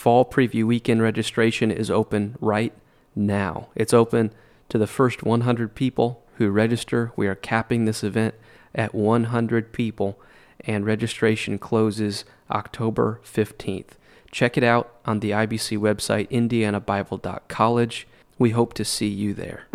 [0.00, 2.72] Fall Preview Weekend registration is open right
[3.14, 3.68] now.
[3.74, 4.32] It's open
[4.70, 7.12] to the first 100 people who register.
[7.16, 8.34] We are capping this event
[8.74, 10.18] at 100 people,
[10.60, 13.90] and registration closes October 15th.
[14.30, 18.08] Check it out on the IBC website, indianabible.college.
[18.38, 19.66] We hope to see you there.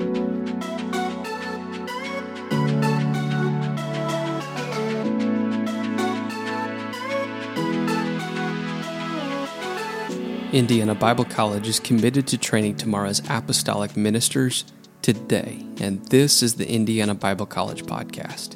[10.55, 14.63] Indiana Bible College is committed to training tomorrow's apostolic ministers
[15.01, 18.55] today, and this is the Indiana Bible College podcast.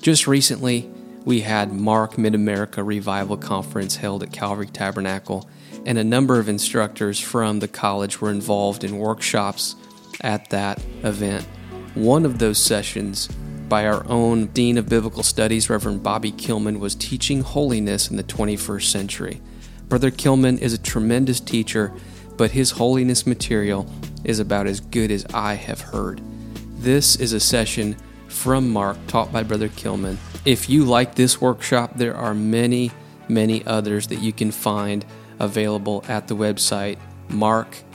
[0.00, 0.88] Just recently,
[1.24, 5.50] we had MARC Mid America Revival Conference held at Calvary Tabernacle,
[5.84, 9.74] and a number of instructors from the college were involved in workshops
[10.20, 11.44] at that event.
[11.94, 13.26] One of those sessions
[13.68, 18.22] by our own Dean of Biblical Studies, Reverend Bobby Kilman, was teaching holiness in the
[18.22, 19.40] 21st century.
[19.92, 21.92] Brother Kilman is a tremendous teacher,
[22.38, 23.86] but his holiness material
[24.24, 26.18] is about as good as I have heard.
[26.78, 30.16] This is a session from MARC taught by Brother Kilman.
[30.46, 32.90] If you like this workshop, there are many,
[33.28, 35.04] many others that you can find
[35.38, 36.96] available at the website
[37.28, 37.86] mark-indy.com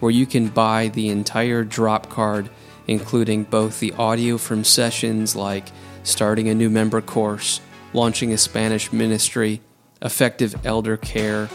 [0.00, 2.48] where you can buy the entire drop card
[2.86, 5.66] including both the audio from sessions like
[6.02, 7.60] starting a new member course
[7.92, 9.60] launching a Spanish ministry,
[10.02, 11.48] effective elder care,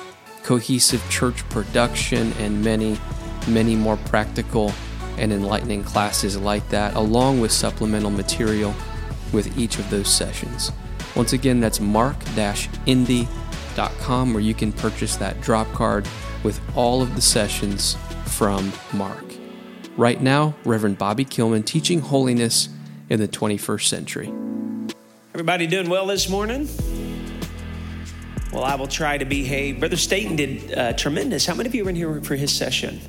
[0.43, 2.97] cohesive church production, and many,
[3.47, 4.73] many more practical
[5.17, 8.73] and enlightening classes like that, along with supplemental material
[9.31, 10.71] with each of those sessions.
[11.15, 13.27] Once again, that's mark-indy.com
[14.33, 16.07] where you can purchase that drop card
[16.43, 17.95] with all of the sessions
[18.25, 19.23] from MARC.
[19.95, 22.69] Right now, Reverend Bobby Kilman teaching holiness
[23.09, 24.33] in the 21st century.
[25.33, 26.69] Everybody doing well this morning?
[28.51, 29.79] Well, I will try to behave.
[29.79, 31.47] Brother Staten did uh, tremendous.
[31.47, 33.01] How many of you were in here for his session?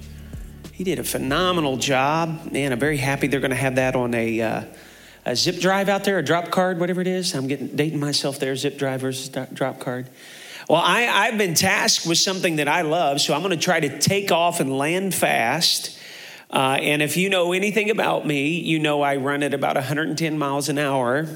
[0.73, 2.51] He did a phenomenal job.
[2.51, 4.65] Man, I'm very happy they're going to have that on a, uh,
[5.27, 7.35] a zip drive out there, a drop card, whatever it is.
[7.35, 10.07] I'm getting dating myself there, zip drive versus drop card.
[10.67, 13.81] Well, I, I've been tasked with something that I love, so I'm going to try
[13.81, 16.01] to take off and land fast.
[16.51, 20.39] Uh, and if you know anything about me, you know I run at about 110
[20.39, 21.29] miles an hour.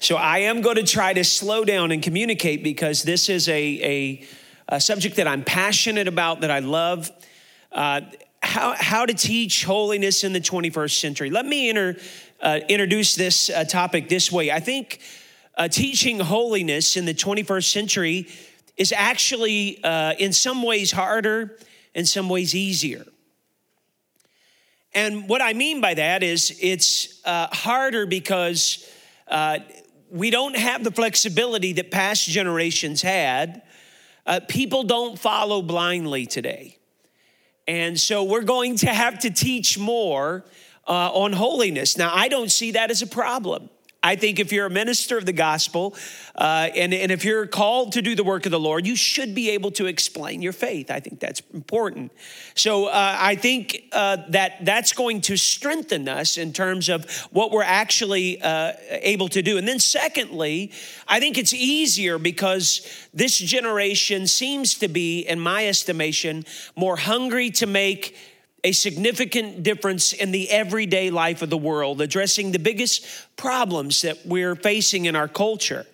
[0.00, 3.52] So I am going to try to slow down and communicate because this is a,
[3.52, 4.24] a,
[4.68, 7.10] a subject that I'm passionate about, that I love.
[7.72, 8.02] Uh,
[8.40, 11.30] how, how to teach holiness in the 21st century.
[11.30, 11.96] Let me inter,
[12.40, 14.52] uh, introduce this uh, topic this way.
[14.52, 15.00] I think
[15.56, 18.28] uh, teaching holiness in the 21st century
[18.76, 21.58] is actually, uh, in some ways, harder,
[21.92, 23.04] in some ways, easier.
[24.94, 28.88] And what I mean by that is it's uh, harder because
[30.10, 33.62] we don't have the flexibility that past generations had.
[34.26, 36.78] Uh, people don't follow blindly today.
[37.66, 40.44] And so we're going to have to teach more
[40.86, 41.98] uh, on holiness.
[41.98, 43.68] Now, I don't see that as a problem.
[44.08, 45.94] I think if you're a minister of the gospel
[46.34, 49.34] uh, and, and if you're called to do the work of the Lord, you should
[49.34, 50.90] be able to explain your faith.
[50.90, 52.12] I think that's important.
[52.54, 57.50] So uh, I think uh, that that's going to strengthen us in terms of what
[57.50, 59.58] we're actually uh, able to do.
[59.58, 60.72] And then, secondly,
[61.06, 62.80] I think it's easier because
[63.12, 66.46] this generation seems to be, in my estimation,
[66.76, 68.16] more hungry to make
[68.64, 74.26] a significant difference in the everyday life of the world, addressing the biggest problems that
[74.26, 75.86] we're facing in our culture.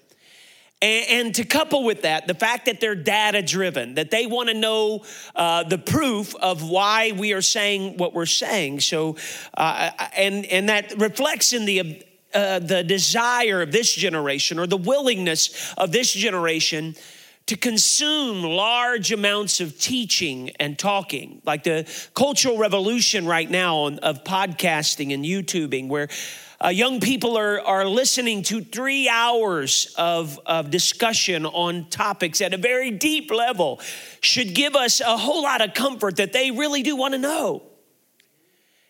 [0.82, 4.54] And, to couple with that, the fact that they're data driven, that they want to
[4.54, 5.04] know
[5.34, 8.80] uh, the proof of why we are saying what we're saying.
[8.80, 9.16] So,
[9.56, 12.04] uh, and, and that reflects in the
[12.34, 16.96] uh, the desire of this generation or the willingness of this generation
[17.46, 24.24] to consume large amounts of teaching and talking, like the cultural revolution right now of
[24.24, 26.08] podcasting and YouTubing, where
[26.64, 32.54] uh, young people are, are listening to three hours of, of discussion on topics at
[32.54, 33.80] a very deep level,
[34.20, 37.62] should give us a whole lot of comfort that they really do want to know.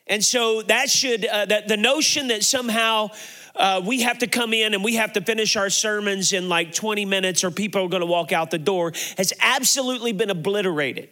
[0.06, 3.08] And so that should, uh, that the notion that somehow
[3.56, 6.74] uh, we have to come in and we have to finish our sermons in like
[6.74, 11.08] 20 minutes or people are going to walk out the door has absolutely been obliterated.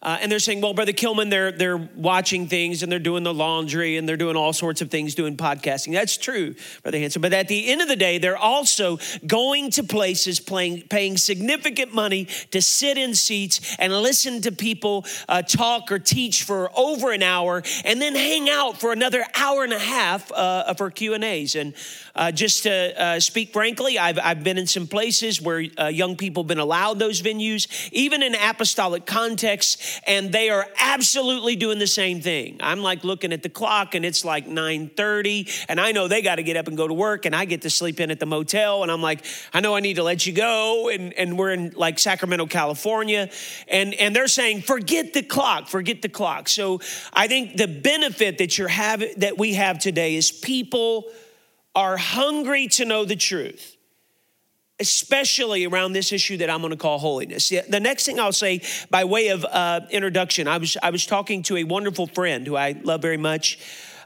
[0.00, 3.34] Uh, and they're saying, well, Brother Kilman, they're, they're watching things and they're doing the
[3.34, 5.92] laundry and they're doing all sorts of things, doing podcasting.
[5.92, 6.54] That's true,
[6.84, 7.20] Brother Hanson.
[7.20, 11.92] But at the end of the day, they're also going to places playing, paying significant
[11.92, 17.10] money to sit in seats and listen to people uh, talk or teach for over
[17.10, 21.56] an hour and then hang out for another hour and a half uh, for Q&As.
[21.56, 21.74] And
[22.14, 26.14] uh, just to uh, speak frankly, I've, I've been in some places where uh, young
[26.14, 31.78] people have been allowed those venues, even in apostolic contexts, and they are absolutely doing
[31.78, 32.58] the same thing.
[32.60, 36.36] I'm like looking at the clock and it's like 9:30, and I know they got
[36.36, 38.26] to get up and go to work, and I get to sleep in at the
[38.26, 41.50] motel, and I'm like, I know I need to let you go, and, and we're
[41.50, 43.30] in like Sacramento, California,
[43.68, 46.48] and, and they're saying, forget the clock, forget the clock.
[46.48, 46.80] So
[47.12, 51.04] I think the benefit that you're having that we have today is people
[51.74, 53.76] are hungry to know the truth,
[54.80, 57.48] especially around this issue that I'm going to call holiness.
[57.48, 61.42] The next thing I'll say by way of uh, introduction, I was, I was talking
[61.44, 63.58] to a wonderful friend who I love very much.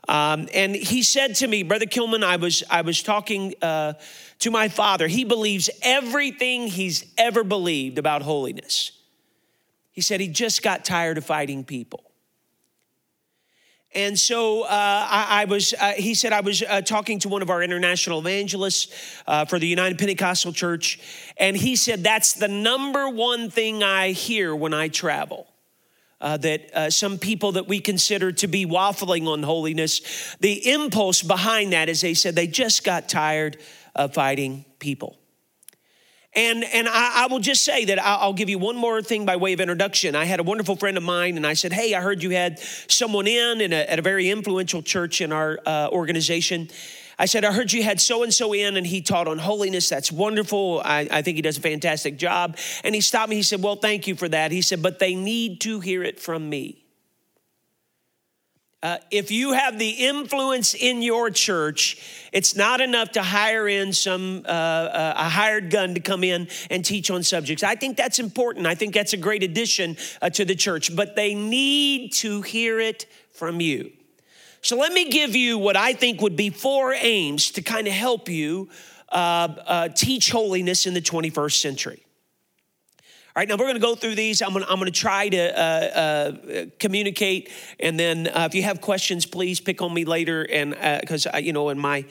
[0.08, 3.94] Um, and he said to me, Brother Kilman, I was, I was talking uh,
[4.40, 5.06] to my father.
[5.06, 8.92] He believes everything he's ever believed about holiness.
[9.92, 12.11] He said he just got tired of fighting people.
[13.94, 17.42] And so uh, I, I, was, uh, he said, I was uh, talking to one
[17.42, 18.88] of our international evangelists
[19.26, 20.98] uh, for the United Pentecostal Church,
[21.36, 25.46] and he said, That's the number one thing I hear when I travel.
[26.20, 31.20] Uh, that uh, some people that we consider to be waffling on holiness, the impulse
[31.20, 33.56] behind that is they said they just got tired
[33.96, 35.18] of fighting people.
[36.34, 39.36] And, and I, I, will just say that I'll give you one more thing by
[39.36, 40.14] way of introduction.
[40.14, 42.58] I had a wonderful friend of mine, and I said, Hey, I heard you had
[42.58, 46.70] someone in, in a, at a very influential church in our uh, organization.
[47.18, 49.90] I said, I heard you had so and so in, and he taught on holiness.
[49.90, 50.80] That's wonderful.
[50.82, 52.56] I, I think he does a fantastic job.
[52.82, 53.36] And he stopped me.
[53.36, 54.52] He said, Well, thank you for that.
[54.52, 56.81] He said, But they need to hear it from me.
[58.82, 63.92] Uh, if you have the influence in your church, it's not enough to hire in
[63.92, 67.62] some uh, uh, a hired gun to come in and teach on subjects.
[67.62, 68.66] I think that's important.
[68.66, 72.80] I think that's a great addition uh, to the church, but they need to hear
[72.80, 73.92] it from you.
[74.62, 77.92] So let me give you what I think would be four aims to kind of
[77.92, 78.68] help you
[79.10, 82.02] uh, teach holiness in the 21st century.
[83.34, 84.42] All right, now we're going to go through these.
[84.42, 87.50] I'm going to, I'm going to try to uh, uh, communicate,
[87.80, 90.46] and then uh, if you have questions, please pick on me later.
[90.52, 92.04] And because uh, you know, in my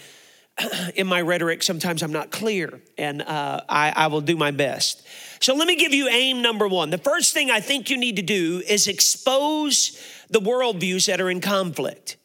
[0.95, 5.05] in my rhetoric, sometimes I'm not clear, and uh, I, I will do my best.
[5.39, 6.89] So let me give you aim number one.
[6.89, 10.01] The first thing I think you need to do is expose
[10.31, 12.17] the worldviews that are in conflict.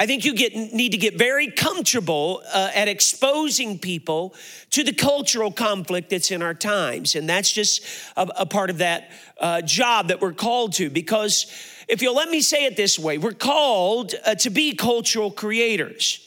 [0.00, 4.32] I think you get, need to get very comfortable uh, at exposing people
[4.70, 7.16] to the cultural conflict that's in our times.
[7.16, 7.82] And that's just
[8.16, 9.10] a, a part of that
[9.40, 10.88] uh, job that we're called to.
[10.88, 11.52] Because
[11.88, 16.24] if you'll let me say it this way, we're called uh, to be cultural creators.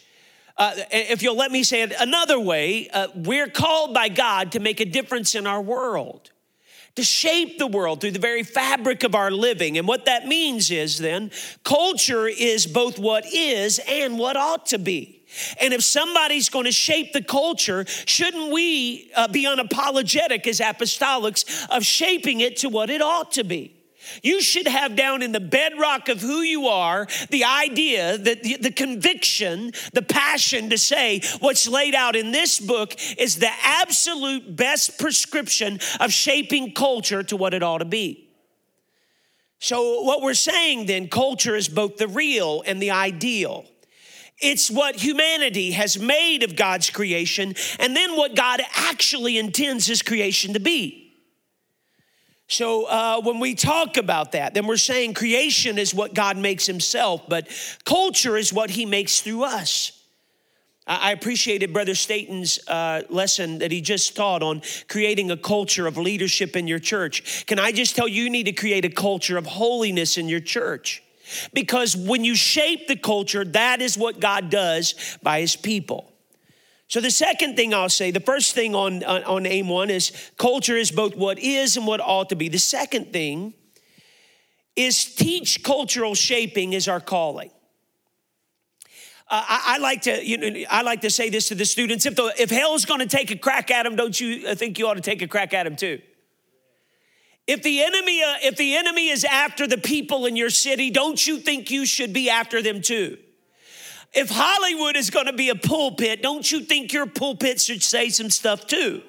[0.57, 4.59] Uh, if you'll let me say it another way, uh, we're called by God to
[4.59, 6.29] make a difference in our world
[6.95, 9.77] to shape the world through the very fabric of our living.
[9.77, 11.31] And what that means is then,
[11.63, 15.21] culture is both what is and what ought to be.
[15.61, 21.67] And if somebody's going to shape the culture, shouldn't we uh, be unapologetic as apostolics
[21.69, 23.80] of shaping it to what it ought to be?
[24.23, 28.71] You should have down in the bedrock of who you are the idea, the, the
[28.71, 34.99] conviction, the passion to say what's laid out in this book is the absolute best
[34.99, 38.27] prescription of shaping culture to what it ought to be.
[39.59, 43.65] So, what we're saying then, culture is both the real and the ideal.
[44.39, 50.01] It's what humanity has made of God's creation, and then what God actually intends His
[50.01, 51.00] creation to be.
[52.51, 56.65] So uh, when we talk about that, then we're saying creation is what God makes
[56.65, 57.47] himself, but
[57.85, 59.97] culture is what he makes through us.
[60.85, 65.95] I appreciated Brother Staten's uh, lesson that he just taught on creating a culture of
[65.95, 67.45] leadership in your church.
[67.45, 70.41] Can I just tell you, you need to create a culture of holiness in your
[70.41, 71.01] church?
[71.53, 76.10] Because when you shape the culture, that is what God does by his people.
[76.91, 80.11] So, the second thing I'll say, the first thing on, on, on, aim one is
[80.37, 82.49] culture is both what is and what ought to be.
[82.49, 83.53] The second thing
[84.75, 87.49] is teach cultural shaping is our calling.
[89.29, 92.05] Uh, I, I, like to, you know, I like to say this to the students:
[92.05, 94.85] if the, if hell's going to take a crack at them, don't you think you
[94.85, 96.01] ought to take a crack at them too?
[97.47, 101.25] If the enemy, uh, if the enemy is after the people in your city, don't
[101.25, 103.17] you think you should be after them too?
[104.13, 108.09] If Hollywood is going to be a pulpit, don't you think your pulpit should say
[108.09, 109.01] some stuff too?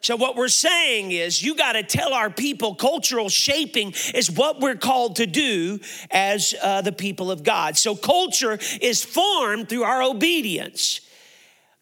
[0.00, 4.60] So, what we're saying is, you got to tell our people cultural shaping is what
[4.60, 7.76] we're called to do as uh, the people of God.
[7.76, 11.00] So, culture is formed through our obedience.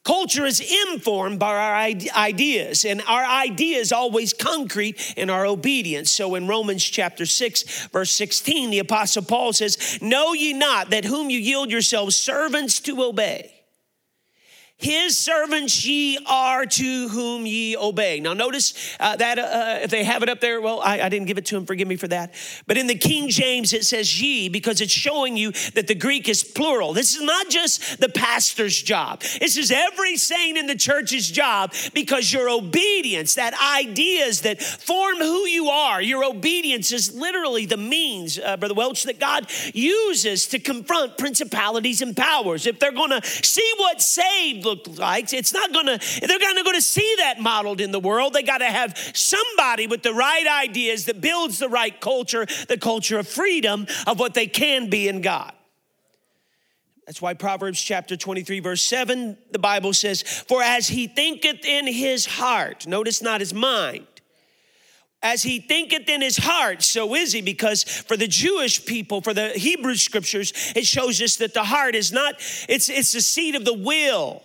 [0.07, 6.13] Culture is informed by our ideas, and our ideas always concrete in our obedience.
[6.13, 11.05] So in Romans chapter 6, verse 16, the Apostle Paul says, Know ye not that
[11.05, 13.51] whom you yield yourselves servants to obey?
[14.79, 18.21] His servants ye are to whom ye obey.
[18.21, 21.29] Now, notice uh, that uh, if they have it up there, well, I, I, didn't
[21.29, 22.35] give it to him, forgive me for that.
[22.67, 26.29] But in the King James, it says ye because it's showing you that the Greek
[26.29, 26.93] is plural.
[26.93, 31.73] This is not just the pastor's job, this is every saint in the church's job
[31.95, 37.79] because your obedience, that ideas that form who you are, your obedience is literally the
[37.79, 42.67] means, uh, Brother Welch, that God uses to confront principalities and powers.
[42.67, 45.33] If they're going to see what saved look like.
[45.33, 48.35] It's not gonna, they're not gonna see that modeled in the world.
[48.35, 53.19] They gotta have somebody with the right ideas that builds the right culture, the culture
[53.19, 55.53] of freedom of what they can be in God.
[57.07, 61.87] That's why Proverbs chapter 23, verse 7, the Bible says, For as he thinketh in
[61.87, 64.07] his heart, notice not his mind,
[65.23, 67.43] as he thinketh in his heart, so is he.
[67.43, 71.95] Because for the Jewish people, for the Hebrew scriptures, it shows us that the heart
[71.95, 72.35] is not,
[72.69, 74.43] it's, it's the seat of the will.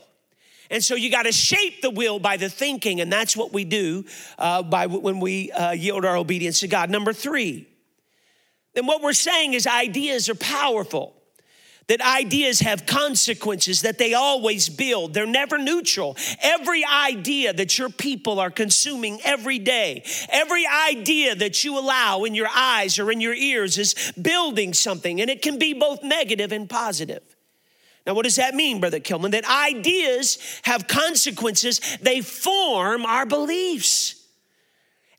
[0.71, 3.65] And so you got to shape the will by the thinking, and that's what we
[3.65, 4.05] do
[4.39, 6.89] uh, by when we uh, yield our obedience to God.
[6.89, 7.67] Number three,
[8.73, 11.13] then what we're saying is ideas are powerful.
[11.87, 15.13] That ideas have consequences, that they always build.
[15.13, 16.15] They're never neutral.
[16.41, 22.33] Every idea that your people are consuming every day, every idea that you allow in
[22.33, 26.53] your eyes or in your ears is building something, and it can be both negative
[26.53, 27.30] and positive.
[28.05, 29.31] Now, what does that mean, Brother Kilman?
[29.31, 34.15] That ideas have consequences, they form our beliefs.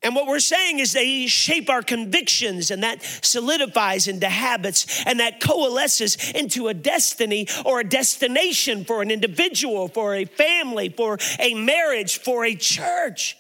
[0.03, 5.21] And what we're saying is they shape our convictions, and that solidifies into habits, and
[5.21, 11.19] that coalesces into a destiny or a destination for an individual, for a family, for
[11.39, 13.37] a marriage, for a church.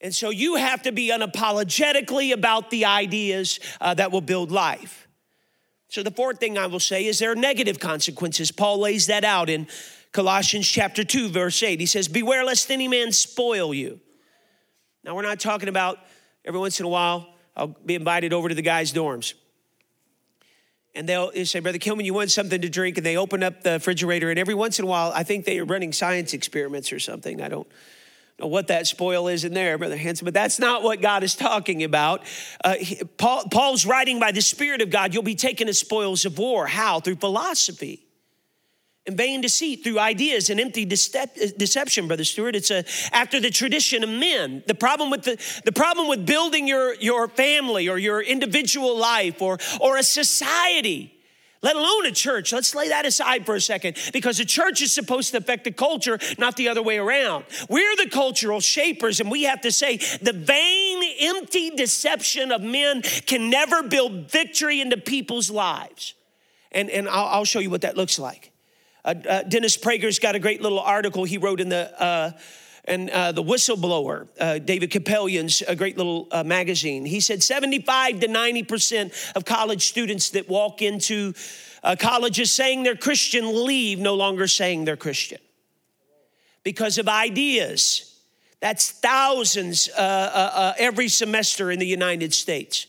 [0.00, 5.05] And so you have to be unapologetically about the ideas uh, that will build life.
[5.88, 8.50] So, the fourth thing I will say is there are negative consequences.
[8.50, 9.68] Paul lays that out in
[10.12, 11.78] Colossians chapter 2, verse 8.
[11.78, 14.00] He says, Beware lest any man spoil you.
[15.04, 15.98] Now, we're not talking about
[16.44, 19.34] every once in a while, I'll be invited over to the guys' dorms.
[20.94, 22.96] And they'll say, Brother Kilman, you want something to drink?
[22.96, 25.58] And they open up the refrigerator, and every once in a while, I think they
[25.58, 27.42] are running science experiments or something.
[27.42, 27.68] I don't
[28.38, 31.34] know what that spoil is in there, Brother Hanson, but that's not what God is
[31.34, 32.22] talking about.
[32.62, 32.76] Uh,
[33.16, 36.66] Paul, Paul's writing by the Spirit of God, you'll be taken as spoils of war.
[36.66, 37.00] How?
[37.00, 38.02] Through philosophy.
[39.06, 42.56] And vain deceit through ideas and empty deception, Brother Stewart.
[42.56, 44.64] It's a, after the tradition of men.
[44.66, 49.40] The problem with the, the problem with building your, your family or your individual life
[49.40, 51.15] or, or a society
[51.62, 52.52] let alone a church.
[52.52, 55.72] Let's lay that aside for a second because a church is supposed to affect the
[55.72, 57.44] culture, not the other way around.
[57.68, 63.02] We're the cultural shapers, and we have to say the vain, empty deception of men
[63.02, 66.14] can never build victory into people's lives.
[66.72, 68.52] And, and I'll, I'll show you what that looks like.
[69.04, 72.02] Uh, uh, Dennis Prager's got a great little article he wrote in the.
[72.02, 72.32] Uh,
[72.86, 77.04] and uh, the whistleblower, uh, David Kupelian's a great little uh, magazine.
[77.04, 81.34] He said 75 to 90% of college students that walk into
[81.82, 85.38] uh, colleges saying they're Christian leave no longer saying they're Christian
[86.62, 88.16] because of ideas.
[88.60, 92.86] That's thousands uh, uh, every semester in the United States.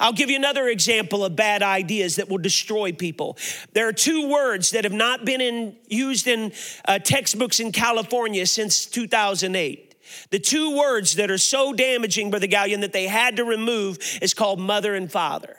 [0.00, 3.36] I'll give you another example of bad ideas that will destroy people.
[3.72, 6.52] There are two words that have not been in, used in
[6.86, 9.94] uh, textbooks in California since 2008.
[10.30, 14.34] The two words that are so damaging, Brother Gallion, that they had to remove is
[14.34, 15.57] called mother and father.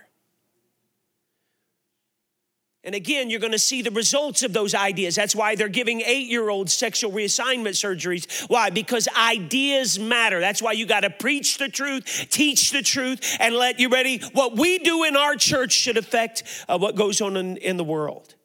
[2.84, 5.16] And again, you're going to see the results of those ideas.
[5.16, 8.50] That's why they're giving eight year olds sexual reassignment surgeries.
[8.50, 8.70] Why?
[8.70, 10.40] Because ideas matter.
[10.40, 14.20] That's why you got to preach the truth, teach the truth, and let you ready.
[14.32, 17.84] What we do in our church should affect uh, what goes on in, in, the
[17.84, 18.36] world.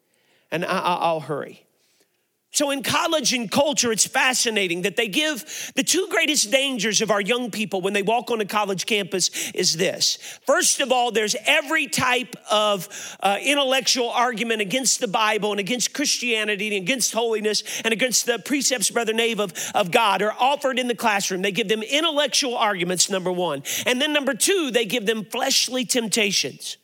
[0.50, 1.63] And I, I'll hurry.
[2.54, 7.10] So, in college and culture, it's fascinating that they give the two greatest dangers of
[7.10, 10.18] our young people when they walk on a college campus is this.
[10.46, 15.94] First of all, there's every type of uh, intellectual argument against the Bible and against
[15.94, 20.78] Christianity and against holiness and against the precepts, Brother Nave, of, of God are offered
[20.78, 21.42] in the classroom.
[21.42, 23.64] They give them intellectual arguments, number one.
[23.84, 26.76] And then number two, they give them fleshly temptations.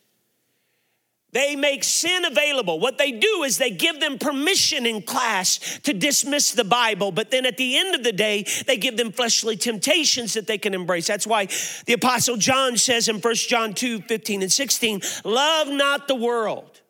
[1.32, 2.80] They make sin available.
[2.80, 7.30] What they do is they give them permission in class to dismiss the Bible, but
[7.30, 10.74] then at the end of the day, they give them fleshly temptations that they can
[10.74, 11.06] embrace.
[11.06, 11.46] That's why
[11.86, 16.80] the Apostle John says in 1 John 2 15 and 16, Love not the world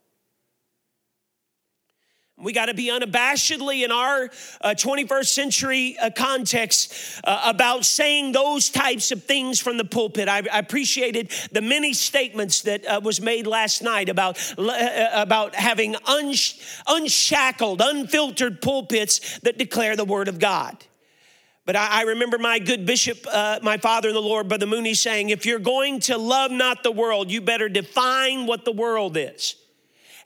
[2.41, 4.31] we got to be unabashedly in our
[4.61, 6.93] uh, 21st century uh, context
[7.25, 10.29] uh, about saying those types of things from the pulpit.
[10.29, 15.11] I, I appreciated the many statements that uh, was made last night about, uh, uh,
[15.13, 20.77] about having unsh- unshackled, unfiltered pulpits that declare the word of God.
[21.67, 23.27] But I, I remember my good bishop,
[23.63, 26.91] my father in the Lord, Brother Mooney, saying, if you're going to love not the
[26.91, 29.57] world, you better define what the world is.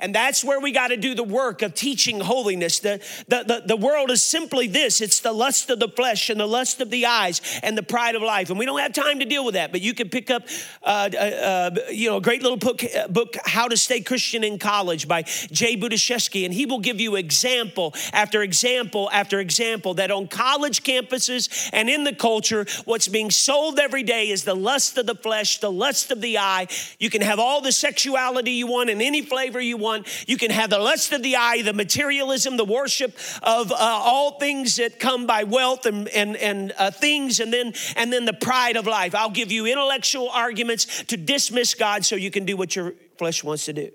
[0.01, 2.81] And that's where we got to do the work of teaching holiness.
[2.81, 6.41] The, the, the, the, world is simply this it's the lust of the flesh and
[6.41, 8.51] the lust of the eyes and the pride of life.
[8.51, 10.45] And we don't have time to deal with that, but you can pick up,
[10.83, 14.43] uh, uh, uh you know, a great little book, uh, book, How to Stay Christian
[14.43, 15.77] in College by J.
[15.77, 16.45] Budziszewski.
[16.45, 21.89] And he will give you example after example after example that on college campuses and
[21.89, 25.71] in the culture, what's being sold every day is the lust of the flesh, the
[25.71, 26.67] lust of the eye.
[26.99, 29.84] You can have all the sexuality you want in any flavor you want
[30.27, 34.39] You can have the lust of the eye, the materialism, the worship of uh, all
[34.39, 38.33] things that come by wealth and, and, and uh, things, and then, and then the
[38.33, 39.15] pride of life.
[39.15, 43.45] I'll give you intellectual arguments to dismiss God so you can do what your flesh
[43.45, 43.91] wants to do.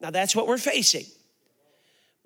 [0.00, 1.06] Now, that's what we're facing.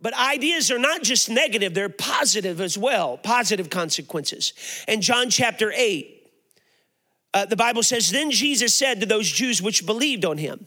[0.01, 4.53] But ideas are not just negative, they're positive as well, positive consequences.
[4.87, 6.13] In John chapter 8,
[7.33, 10.67] uh, the Bible says, Then Jesus said to those Jews which believed on him,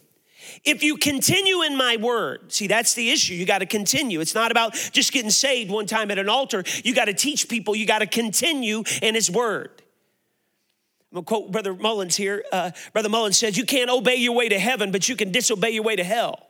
[0.64, 3.34] if you continue in my word, see, that's the issue.
[3.34, 4.20] You got to continue.
[4.20, 6.64] It's not about just getting saved one time at an altar.
[6.84, 9.82] You got to teach people, you got to continue in his word.
[11.12, 12.44] I'm gonna quote Brother Mullins here.
[12.52, 15.70] Uh, Brother Mullins says, You can't obey your way to heaven, but you can disobey
[15.70, 16.46] your way to hell.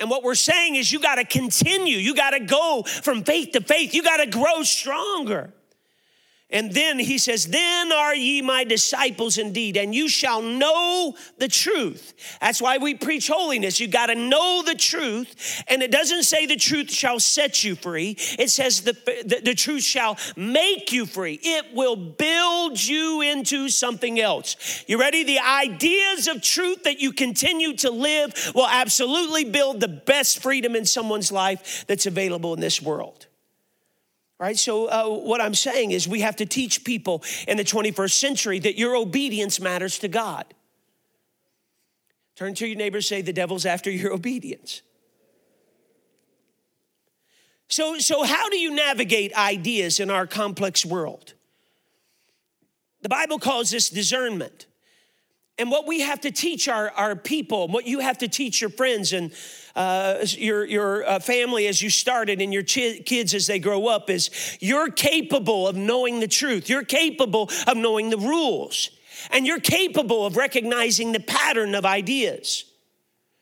[0.00, 1.96] And what we're saying is, you got to continue.
[1.96, 3.94] You got to go from faith to faith.
[3.94, 5.52] You got to grow stronger.
[6.50, 11.48] And then he says, Then are ye my disciples indeed, and you shall know the
[11.48, 12.14] truth.
[12.40, 13.80] That's why we preach holiness.
[13.80, 15.62] You got to know the truth.
[15.68, 18.94] And it doesn't say the truth shall set you free, it says the,
[19.26, 21.38] the, the truth shall make you free.
[21.42, 24.84] It will build you into something else.
[24.86, 25.24] You ready?
[25.24, 30.74] The ideas of truth that you continue to live will absolutely build the best freedom
[30.74, 33.27] in someone's life that's available in this world.
[34.38, 34.56] Right?
[34.56, 38.58] So, uh, what I'm saying is, we have to teach people in the 21st century
[38.60, 40.44] that your obedience matters to God.
[42.36, 44.82] Turn to your neighbor, say, The devil's after your obedience.
[47.66, 51.34] So, so, how do you navigate ideas in our complex world?
[53.02, 54.67] The Bible calls this discernment.
[55.58, 58.70] And what we have to teach our, our people, what you have to teach your
[58.70, 59.32] friends and
[59.74, 63.88] uh, your, your uh, family as you started and your ch- kids as they grow
[63.88, 66.68] up is you're capable of knowing the truth.
[66.68, 68.90] You're capable of knowing the rules.
[69.30, 72.64] And you're capable of recognizing the pattern of ideas.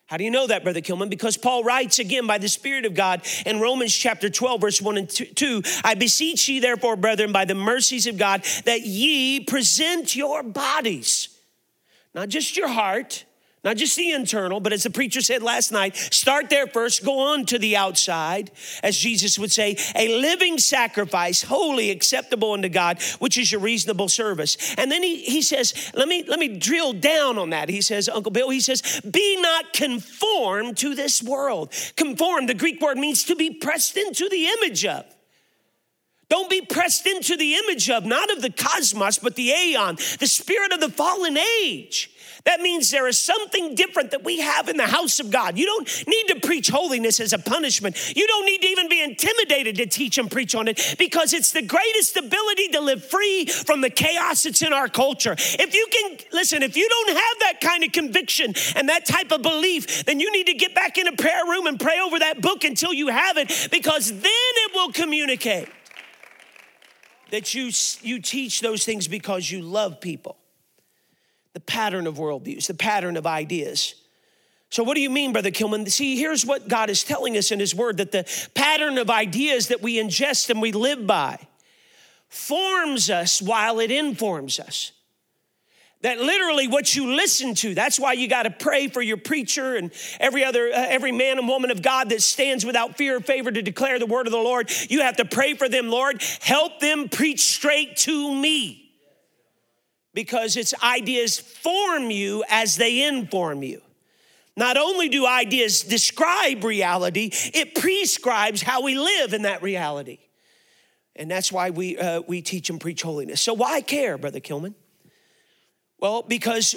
[0.07, 1.11] How do you know that, Brother Kilman?
[1.11, 4.97] Because Paul writes again by the Spirit of God in Romans chapter 12, verse 1
[4.97, 10.17] and 2 I beseech ye, therefore, brethren, by the mercies of God, that ye present
[10.17, 11.36] your bodies
[12.17, 13.27] not just your heart,
[13.63, 17.19] not just the internal, but as the preacher said last night, start there first, go
[17.19, 18.51] on to the outside,
[18.83, 24.09] as Jesus would say, a living sacrifice, holy, acceptable unto God, which is your reasonable
[24.09, 24.57] service.
[24.79, 27.69] And then he, he says, let me, let me drill down on that.
[27.69, 31.73] He says, Uncle Bill, he says, be not conformed to this world.
[31.97, 35.05] Conform, the Greek word means to be pressed into the image of.
[36.29, 40.27] Don't be pressed into the image of, not of the cosmos, but the aeon, the
[40.27, 42.11] spirit of the fallen age.
[42.45, 45.59] That means there is something different that we have in the house of God.
[45.59, 48.17] You don't need to preach holiness as a punishment.
[48.17, 51.51] You don't need to even be intimidated to teach and preach on it because it's
[51.51, 55.35] the greatest ability to live free from the chaos that's in our culture.
[55.37, 59.33] If you can, listen, if you don't have that kind of conviction and that type
[59.33, 62.21] of belief, then you need to get back in a prayer room and pray over
[62.21, 65.69] that book until you have it because then it will communicate
[67.37, 67.71] that you,
[68.01, 70.39] you teach those things because you love people.
[71.53, 73.95] The pattern of worldviews, the pattern of ideas.
[74.71, 75.91] So, what do you mean, Brother Kilman?
[75.91, 79.69] See, here's what God is telling us in His Word that the pattern of ideas
[79.69, 81.39] that we ingest and we live by
[82.29, 84.93] forms us while it informs us
[86.03, 89.77] that literally what you listen to that's why you got to pray for your preacher
[89.77, 93.21] and every other uh, every man and woman of god that stands without fear or
[93.21, 96.23] favor to declare the word of the lord you have to pray for them lord
[96.41, 98.93] help them preach straight to me
[100.15, 103.81] because its ideas form you as they inform you
[104.57, 110.19] Not only do ideas describe reality, it prescribes how we live in that reality.
[111.15, 113.41] And that's why we, uh, we teach and preach holiness.
[113.41, 114.75] So, why care, Brother Kilman?
[116.07, 116.77] Well, because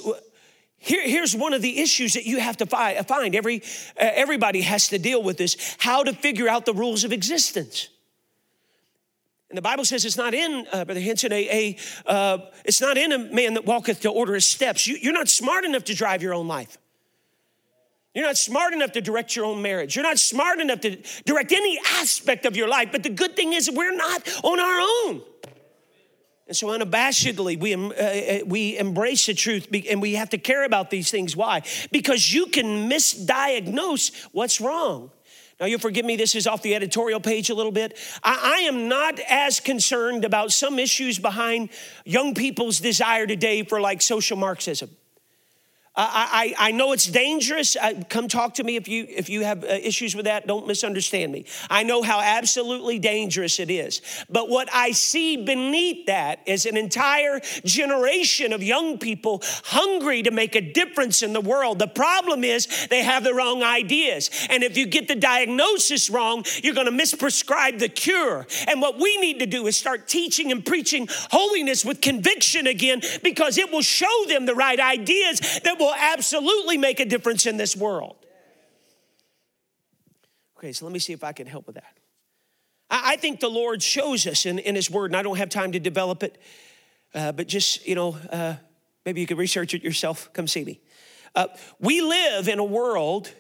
[0.78, 3.36] here, here's one of the issues that you have to fi- find.
[3.36, 3.62] Every,
[3.96, 7.89] uh, everybody has to deal with this how to figure out the rules of existence.
[9.52, 12.98] And the Bible says it's not in, uh, Brother Henson, a, a uh, it's not
[12.98, 14.88] in a man that walketh to order his steps.
[14.88, 16.80] You, you're not smart enough to drive your own life.
[18.15, 19.96] You're not smart enough to direct your own marriage.
[19.96, 22.89] You're not smart enough to direct any aspect of your life.
[22.92, 25.22] But the good thing is, we're not on our own.
[26.49, 30.63] And so, unabashedly, we, uh, uh, we embrace the truth and we have to care
[30.65, 31.35] about these things.
[31.35, 31.62] Why?
[31.91, 35.12] Because you can misdiagnose what's wrong.
[35.59, 37.99] Now, you'll forgive me, this is off the editorial page a little bit.
[38.23, 41.69] I, I, am not as concerned about some issues behind
[42.03, 44.89] young people's desire today for like social Marxism.
[45.95, 47.75] I, I, I know it's dangerous.
[47.75, 50.47] I, come talk to me if you, if you have uh, issues with that.
[50.47, 51.45] Don't misunderstand me.
[51.69, 54.02] I know how absolutely dangerous it is.
[54.30, 60.32] But what I see beneath that is an entire generation of young people hungry to
[60.32, 61.80] make a difference in the world.
[61.80, 64.30] The problem is they have the wrong ideas.
[64.49, 68.45] And if you get the diagnosis wrong, you're going to misprescribe the cure.
[68.67, 73.02] And what we need to do is start teaching and preaching holiness with conviction again
[73.23, 77.58] because it will show them the right ideas that will absolutely make a difference in
[77.58, 78.18] this world.
[80.58, 81.98] Okay, so let me see if I can help with that.
[82.89, 85.72] I, think the Lord shows us in, in His Word, and I don't have time
[85.74, 86.38] to develop it,
[87.13, 88.56] uh, but just, you know, uh,
[89.06, 90.30] maybe you can research it yourself.
[90.34, 90.82] Come see me.
[91.36, 91.48] Uh,
[91.80, 93.32] we live in a world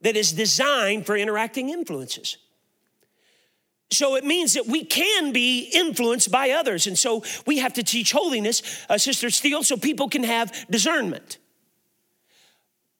[0.00, 2.36] that is designed for interacting influences.
[3.90, 6.86] So it means that we can be influenced by others.
[6.86, 11.38] And so we have to teach holiness, uh, Sister Steele, so people can have discernment.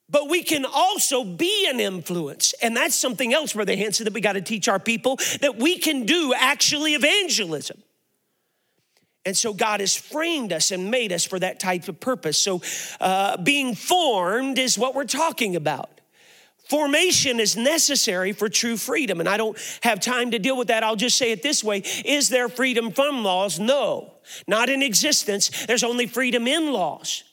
[0.09, 2.53] But we can also be an influence.
[2.61, 5.79] And that's something else, Brother Hanson, that we got to teach our people that we
[5.79, 7.81] can do actually evangelism.
[9.25, 12.37] And so God has framed us and made us for that type of purpose.
[12.37, 12.61] So
[13.01, 15.89] uh, being formed is what we're talking about.
[16.69, 19.19] Formation is necessary for true freedom.
[19.19, 20.83] And I don't have time to deal with that.
[20.83, 23.59] I'll just say it this way Is there freedom from laws?
[23.59, 24.13] No,
[24.47, 25.65] not in existence.
[25.65, 27.23] There's only freedom in laws.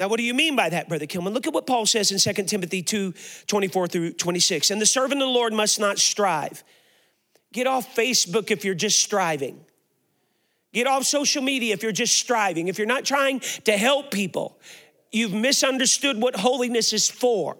[0.00, 1.34] Now, what do you mean by that, Brother Kilman?
[1.34, 3.12] Look at what Paul says in 2 Timothy 2
[3.46, 4.70] 24 through 26.
[4.70, 6.64] And the servant of the Lord must not strive.
[7.52, 9.60] Get off Facebook if you're just striving.
[10.72, 12.68] Get off social media if you're just striving.
[12.68, 14.58] If you're not trying to help people,
[15.12, 17.58] you've misunderstood what holiness is for.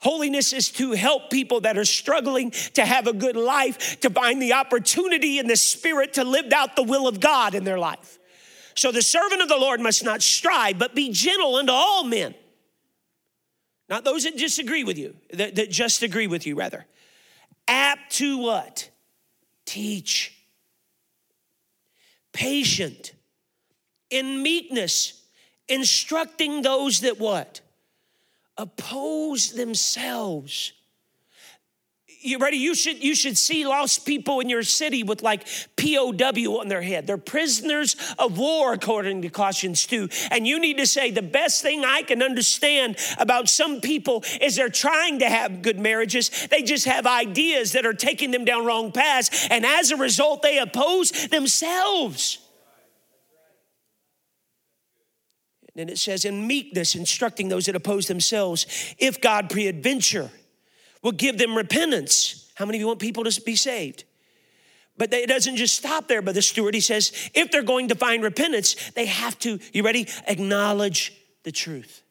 [0.00, 4.42] Holiness is to help people that are struggling to have a good life, to find
[4.42, 8.18] the opportunity in the spirit to live out the will of God in their life.
[8.76, 12.34] So the servant of the Lord must not strive, but be gentle unto all men.
[13.88, 16.86] Not those that disagree with you, that, that just agree with you, rather.
[17.68, 18.90] Apt to what?
[19.64, 20.34] Teach.
[22.32, 23.12] Patient.
[24.10, 25.22] In meekness,
[25.68, 27.60] instructing those that what?
[28.56, 30.72] Oppose themselves
[32.24, 32.56] you ready?
[32.56, 36.80] You should, you should see lost people in your city with like POW on their
[36.80, 37.06] head.
[37.06, 40.08] They're prisoners of war, according to Colossians 2.
[40.30, 44.56] And you need to say, the best thing I can understand about some people is
[44.56, 46.30] they're trying to have good marriages.
[46.50, 49.46] They just have ideas that are taking them down wrong paths.
[49.50, 52.38] And as a result, they oppose themselves.
[55.76, 60.30] And it says, in meekness, instructing those that oppose themselves, if God preadventure
[61.04, 62.50] will give them repentance.
[62.56, 64.02] How many of you want people to be saved?
[64.96, 67.94] But it doesn't just stop there, but the steward, he says, if they're going to
[67.94, 70.08] find repentance, they have to, you ready?
[70.26, 71.12] Acknowledge
[71.42, 72.02] the truth.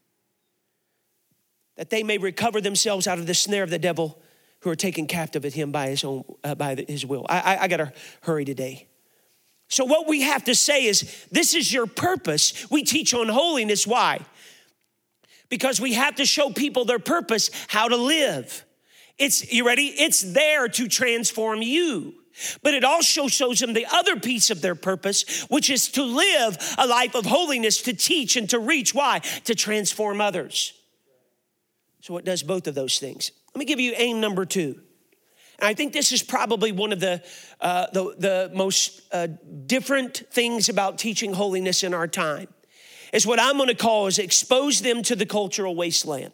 [1.78, 4.22] That they may recover themselves out of the snare of the devil
[4.60, 7.26] who are taken captive at him by his own, uh, by his will.
[7.30, 8.88] I, I, I gotta hurry today.
[9.70, 12.70] So what we have to say is, this is your purpose.
[12.70, 13.88] We teach on holiness.
[13.88, 14.20] Why?
[15.50, 18.66] Because we have to show people their purpose, how to live.
[19.18, 19.88] It's, you ready?
[19.88, 22.16] It's there to transform you.
[22.64, 26.58] But it also shows them the other piece of their purpose, which is to live
[26.78, 28.96] a life of holiness, to teach and to reach.
[28.96, 29.20] Why?
[29.46, 30.74] To transform others.
[32.02, 33.32] So it does both of those things.
[33.54, 34.82] Let me give you aim number two.
[35.60, 37.24] And I think this is probably one of the,
[37.62, 39.28] uh, the, the, most uh,
[39.68, 42.48] different things about teaching holiness in our time.
[43.14, 46.34] Is what I'm gonna call is expose them to the cultural wasteland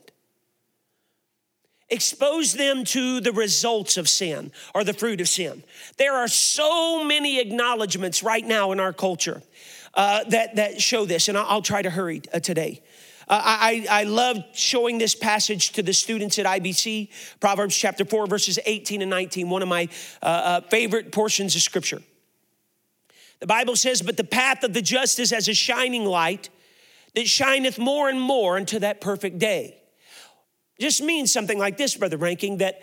[1.89, 5.63] expose them to the results of sin or the fruit of sin.
[5.97, 9.41] There are so many acknowledgments right now in our culture
[9.93, 12.81] uh, that, that show this, and I'll, try to hurry uh, today.
[13.31, 18.57] I, I love showing this passage to the students at IBC, Proverbs chapter 4, verses
[18.65, 19.87] 18 and 19, one of my
[20.23, 22.01] uh, uh, favorite portions of scripture.
[23.39, 26.49] The Bible says, But the path of the just is as a shining light
[27.13, 29.78] that shineth more and more unto that perfect day.
[30.79, 32.81] Just means something like this, Brother Ranking, that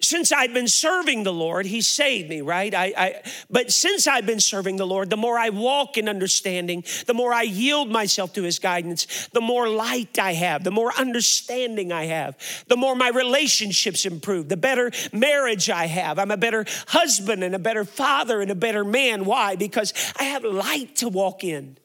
[0.00, 2.72] since I've been serving the Lord, He saved me, right?
[2.72, 6.84] I, I, but since I've been serving the Lord, the more I walk in understanding,
[7.06, 10.92] the more I yield myself to His guidance, the more light I have, the more
[10.96, 12.36] understanding I have,
[12.68, 16.20] the more my relationships improve, the better marriage I have.
[16.20, 19.24] I'm a better husband and a better father and a better man.
[19.24, 19.56] Why?
[19.56, 21.76] Because I have light to walk in.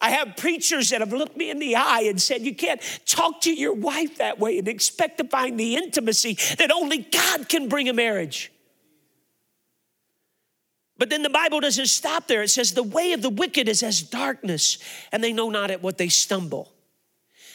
[0.00, 3.40] I have preachers that have looked me in the eye and said, You can't talk
[3.42, 7.68] to your wife that way and expect to find the intimacy that only God can
[7.68, 8.52] bring a marriage.
[10.98, 12.42] But then the Bible doesn't stop there.
[12.42, 14.78] It says, The way of the wicked is as darkness,
[15.10, 16.72] and they know not at what they stumble.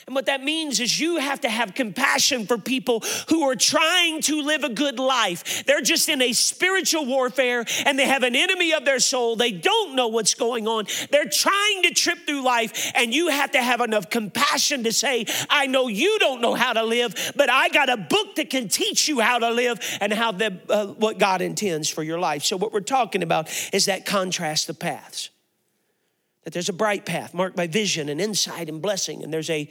[0.06, 4.22] And what that means is you have to have compassion for people who are trying
[4.24, 5.66] to live a good life.
[5.66, 9.36] They're just in a spiritual warfare and they have an enemy of their soul.
[9.36, 10.86] They don't know what's going on.
[11.10, 15.26] They're trying to trip through life, and you have to have enough compassion to say,
[15.50, 18.68] I know you don't know how to live, but I got a book that can
[18.68, 22.44] teach you how to live and how the, uh, what God intends for your life.
[22.44, 25.30] So, what we're talking about is that contrast of paths.
[26.44, 29.70] That there's a bright path marked by vision and insight and blessing, and there's a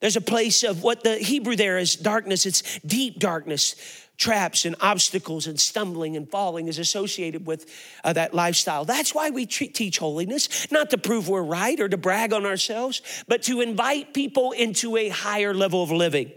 [0.00, 3.74] there's a place of what the Hebrew there is darkness, it's deep darkness.
[4.18, 7.70] Traps and obstacles and stumbling and falling is associated with
[8.02, 8.86] uh, that lifestyle.
[8.86, 12.46] That's why we treat, teach holiness, not to prove we're right or to brag on
[12.46, 16.32] ourselves, but to invite people into a higher level of living.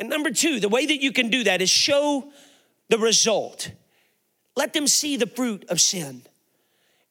[0.00, 2.32] And number two, the way that you can do that is show
[2.88, 3.70] the result.
[4.56, 6.22] Let them see the fruit of sin.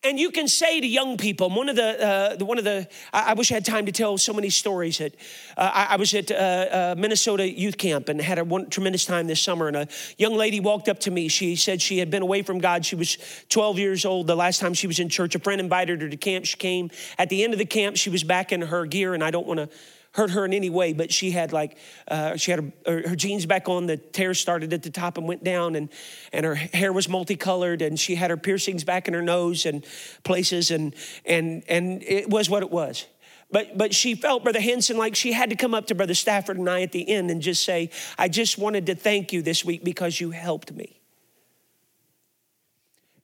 [0.05, 2.87] And you can say to young people, one of the, uh, the one of the,
[3.11, 4.99] I, I, wish I had time to tell so many stories.
[4.99, 5.15] That
[5.57, 9.03] uh, I, I, was at uh, uh, Minnesota youth camp and had a one, tremendous
[9.05, 9.67] time this summer.
[9.67, 9.87] And a
[10.19, 11.27] young lady walked up to me.
[11.27, 12.85] She said she had been away from God.
[12.85, 13.17] She was
[13.49, 15.33] 12 years old the last time she was in church.
[15.33, 16.45] A friend invited her to camp.
[16.45, 16.91] She came.
[17.17, 19.47] At the end of the camp, she was back in her gear, and I don't
[19.47, 19.69] want to
[20.15, 23.45] hurt her in any way, but she had like, uh, she had her, her, jeans
[23.45, 25.89] back on, the tear started at the top and went down, and,
[26.31, 29.85] and her hair was multicolored, and she had her piercings back in her nose and
[30.23, 33.05] places, and, and, and it was what it was.
[33.51, 36.57] But, but she felt, Brother Henson, like she had to come up to Brother Stafford
[36.57, 39.65] and I at the end and just say, I just wanted to thank you this
[39.65, 41.01] week because you helped me.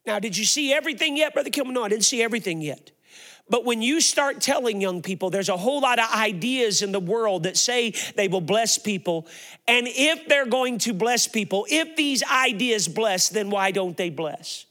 [0.06, 1.72] Now, did you see everything yet, Brother Kilman?
[1.72, 2.90] No, I didn't see everything yet.
[3.48, 7.00] But when you start telling young people, there's a whole lot of ideas in the
[7.00, 9.26] world that say they will bless people.
[9.68, 14.10] And if they're going to bless people, if these ideas bless, then why don't they
[14.10, 14.66] bless?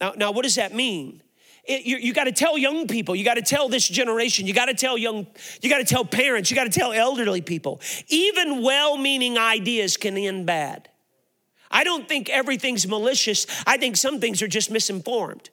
[0.00, 1.22] Now, now what does that mean?
[1.64, 4.54] It, you, you got to tell young people, you got to tell this generation, you
[4.54, 5.26] got to tell young,
[5.60, 7.80] you got to tell parents, you got to tell elderly people.
[8.08, 10.88] Even well meaning ideas can end bad.
[11.70, 15.50] I don't think everything's malicious, I think some things are just misinformed.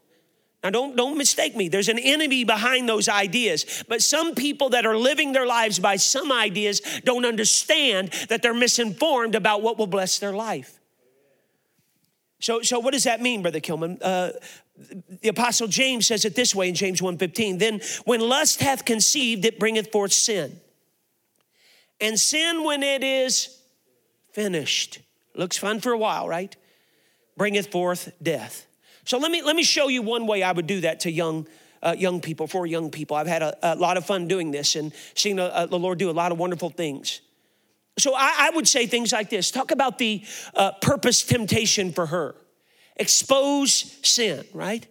[0.64, 1.70] Now, don't, don't mistake me.
[1.70, 3.84] There's an enemy behind those ideas.
[3.88, 8.54] But some people that are living their lives by some ideas don't understand that they're
[8.54, 10.80] misinformed about what will bless their life.
[12.40, 14.00] So, so what does that mean, Brother Kilman?
[14.02, 14.32] Uh,
[15.22, 19.44] the apostle james says it this way in james 1.15 then when lust hath conceived
[19.44, 20.60] it bringeth forth sin
[22.00, 23.60] and sin when it is
[24.34, 25.00] finished
[25.34, 26.56] looks fun for a while right
[27.36, 28.67] bringeth forth death
[29.08, 31.48] so let me let me show you one way I would do that to young
[31.82, 33.16] uh, young people for young people.
[33.16, 36.10] I've had a, a lot of fun doing this and seeing uh, the Lord do
[36.10, 37.22] a lot of wonderful things.
[37.98, 42.08] So I, I would say things like this: talk about the uh, purpose temptation for
[42.08, 42.36] her,
[42.98, 44.86] expose sin, right?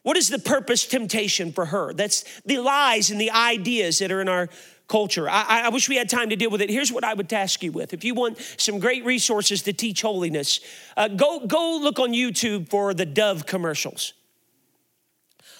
[0.00, 1.92] What is the purpose temptation for her?
[1.92, 4.48] That's the lies and the ideas that are in our
[4.88, 5.28] culture.
[5.28, 6.70] I, I, wish we had time to deal with it.
[6.70, 7.92] Here's what I would task you with.
[7.92, 10.60] If you want some great resources to teach holiness,
[10.96, 14.14] uh, go, go look on YouTube for the Dove commercials.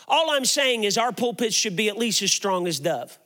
[0.09, 3.19] All I'm saying is our pulpits should be at least as strong as Dove.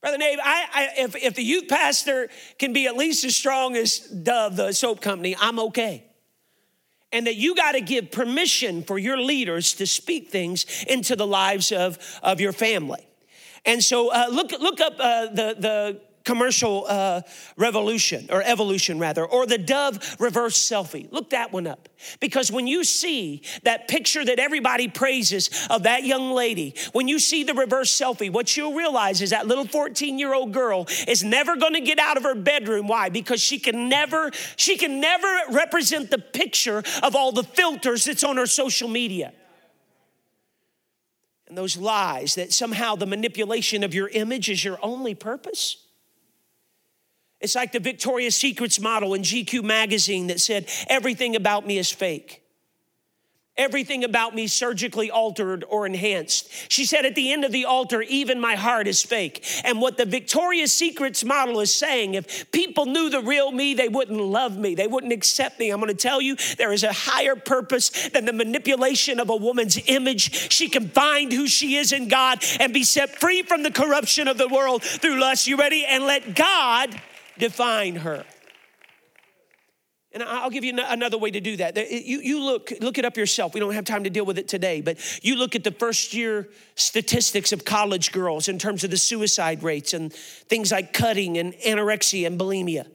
[0.00, 3.76] Brother Nave, I, I, if, if the youth pastor can be at least as strong
[3.76, 6.06] as Dove, the soap company, I'm okay
[7.12, 11.26] and that you got to give permission for your leaders to speak things into the
[11.26, 13.04] lives of, of your family.
[13.64, 17.22] And so uh, look, look up uh, the, the commercial uh,
[17.56, 21.10] revolution or evolution rather or the dove reverse selfie.
[21.10, 21.88] Look that one up.
[22.20, 27.18] Because when you see that picture that everybody praises of that young lady when you
[27.18, 31.24] see the reverse selfie what you'll realize is that little 14 year old girl is
[31.24, 32.86] never going to get out of her bedroom.
[32.86, 33.08] Why?
[33.08, 38.24] Because she can never she can never represent the picture of all the filters that's
[38.24, 39.32] on her social media
[41.50, 45.84] and those lies that somehow the manipulation of your image is your only purpose.
[47.40, 51.90] It's like the Victoria's Secrets model in GQ magazine that said, everything about me is
[51.90, 52.42] fake.
[53.56, 56.48] Everything about me surgically altered or enhanced.
[56.72, 59.44] She said, at the end of the altar, even my heart is fake.
[59.64, 63.88] And what the Victoria's Secrets model is saying, if people knew the real me, they
[63.88, 65.70] wouldn't love me, they wouldn't accept me.
[65.70, 69.78] I'm gonna tell you, there is a higher purpose than the manipulation of a woman's
[69.88, 70.50] image.
[70.50, 74.26] She can find who she is in God and be set free from the corruption
[74.26, 75.46] of the world through lust.
[75.46, 75.84] You ready?
[75.84, 76.98] And let God
[77.36, 78.24] define her.
[80.12, 81.76] And I'll give you another way to do that.
[81.76, 83.54] You, you look, look it up yourself.
[83.54, 86.12] We don't have time to deal with it today, but you look at the first
[86.12, 91.38] year statistics of college girls in terms of the suicide rates and things like cutting
[91.38, 92.88] and anorexia and bulimia.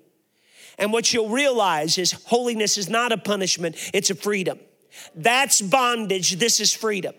[0.78, 4.60] And what you'll realize is holiness is not a punishment, it's a freedom.
[5.16, 7.16] That's bondage, this is freedom.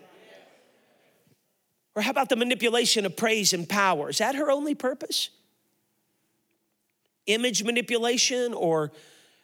[1.95, 4.09] Or how about the manipulation of praise and power?
[4.09, 5.31] Is that her only purpose?
[7.25, 8.91] Image manipulation or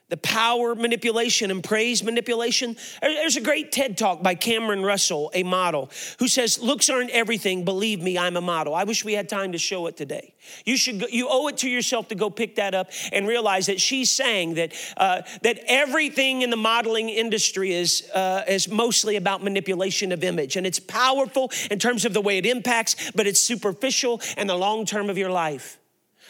[0.10, 2.76] the power manipulation and praise manipulation.
[3.02, 5.90] There's a great TED talk by Cameron Russell, a model,
[6.20, 7.66] who says, Looks aren't everything.
[7.66, 8.76] Believe me, I'm a model.
[8.76, 10.36] I wish we had time to show it today.
[10.66, 13.68] You should go, you owe it to yourself to go pick that up and realize
[13.68, 19.16] that she's saying that uh, that everything in the modeling industry is uh, is mostly
[19.16, 23.26] about manipulation of image, and it's powerful in terms of the way it impacts, but
[23.26, 25.80] it's superficial in the long term of your life.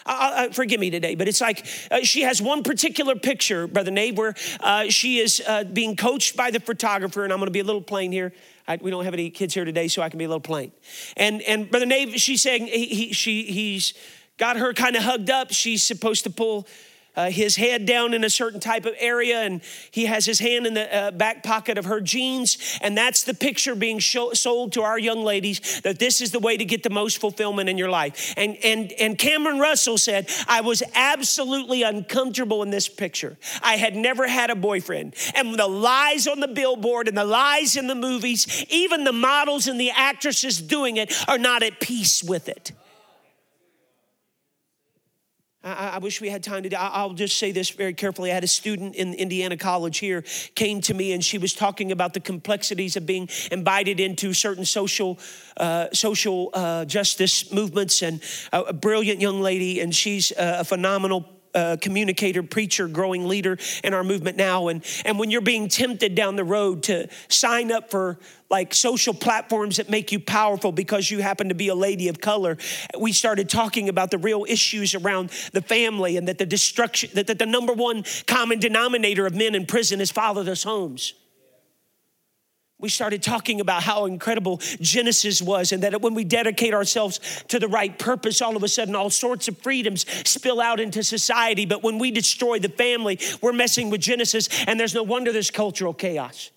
[0.05, 4.15] Uh, forgive me today, but it's like uh, she has one particular picture, Brother Nate,
[4.15, 7.61] where uh, she is uh, being coached by the photographer, and I'm going to be
[7.61, 8.33] a little plain here.
[8.67, 10.71] I, we don't have any kids here today, so I can be a little plain.
[11.17, 13.93] And and Brother Nate, she's saying he, he she he's
[14.37, 15.51] got her kind of hugged up.
[15.51, 16.67] She's supposed to pull
[17.15, 20.65] uh, his head down in a certain type of area, and he has his hand
[20.65, 22.79] in the uh, back pocket of her jeans.
[22.81, 26.39] And that's the picture being show, sold to our young ladies that this is the
[26.39, 28.33] way to get the most fulfillment in your life.
[28.37, 33.37] And, and, and Cameron Russell said, I was absolutely uncomfortable in this picture.
[33.61, 35.15] I had never had a boyfriend.
[35.35, 39.67] And the lies on the billboard and the lies in the movies, even the models
[39.67, 42.71] and the actresses doing it, are not at peace with it.
[45.63, 46.81] I, I, wish we had time to.
[46.81, 48.31] I'll just say this very carefully.
[48.31, 50.23] I had a student in Indiana College here
[50.55, 54.65] came to me, and she was talking about the complexities of being invited into certain
[54.65, 55.19] social
[55.55, 58.01] uh, social uh, justice movements.
[58.01, 58.21] And
[58.51, 64.03] a, brilliant young lady, and she's a phenomenal uh, communicator, preacher, growing leader in our
[64.03, 64.67] movement now.
[64.67, 69.13] And, and when you're being tempted down the road to sign up for like social
[69.13, 72.57] platforms that make you powerful because you happen to be a lady of color,
[72.99, 77.27] we started talking about the real issues around the family and that the destruction, that,
[77.27, 81.13] that the number one common denominator of men in prison is fatherless homes
[82.83, 87.57] we started talking about how incredible Genesis was, and that when we dedicate ourselves to
[87.57, 91.65] the right purpose, all of a sudden all sorts of freedoms spill out into society.
[91.65, 95.49] But when we destroy the family, we're messing with Genesis, and there's no wonder there's
[95.49, 96.51] cultural chaos.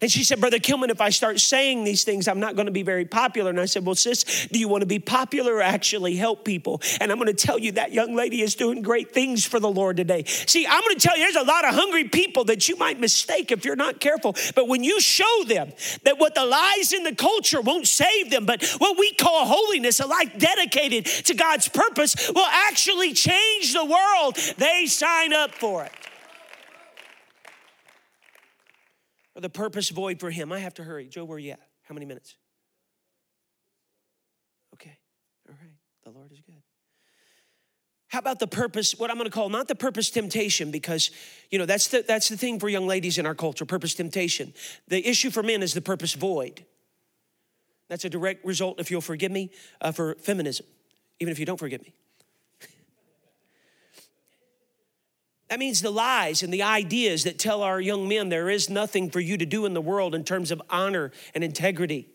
[0.00, 2.72] And she said, Brother Kilman, if I start saying these things, I'm not going to
[2.72, 3.50] be very popular.
[3.50, 6.80] And I said, Well, sis, do you want to be popular or actually help people?
[7.00, 9.70] And I'm going to tell you that young lady is doing great things for the
[9.70, 10.24] Lord today.
[10.24, 12.98] See, I'm going to tell you, there's a lot of hungry people that you might
[12.98, 14.34] mistake if you're not careful.
[14.54, 15.72] But when you show them
[16.04, 20.00] that what the lies in the culture won't save them, but what we call holiness,
[20.00, 25.84] a life dedicated to God's purpose, will actually change the world, they sign up for
[25.84, 25.92] it.
[29.40, 30.52] Or the purpose void for him.
[30.52, 31.08] I have to hurry.
[31.08, 31.60] Joe, where are you at?
[31.82, 32.36] How many minutes?
[34.74, 34.98] Okay,
[35.48, 35.70] all right.
[36.04, 36.62] The Lord is good.
[38.08, 41.10] How about the purpose, what I'm gonna call not the purpose temptation, because
[41.50, 44.52] you know that's the that's the thing for young ladies in our culture, purpose temptation.
[44.88, 46.64] The issue for men is the purpose void.
[47.88, 49.50] That's a direct result, if you'll forgive me,
[49.80, 50.66] uh, for feminism,
[51.18, 51.94] even if you don't forgive me.
[55.50, 59.10] That means the lies and the ideas that tell our young men there is nothing
[59.10, 62.08] for you to do in the world in terms of honor and integrity.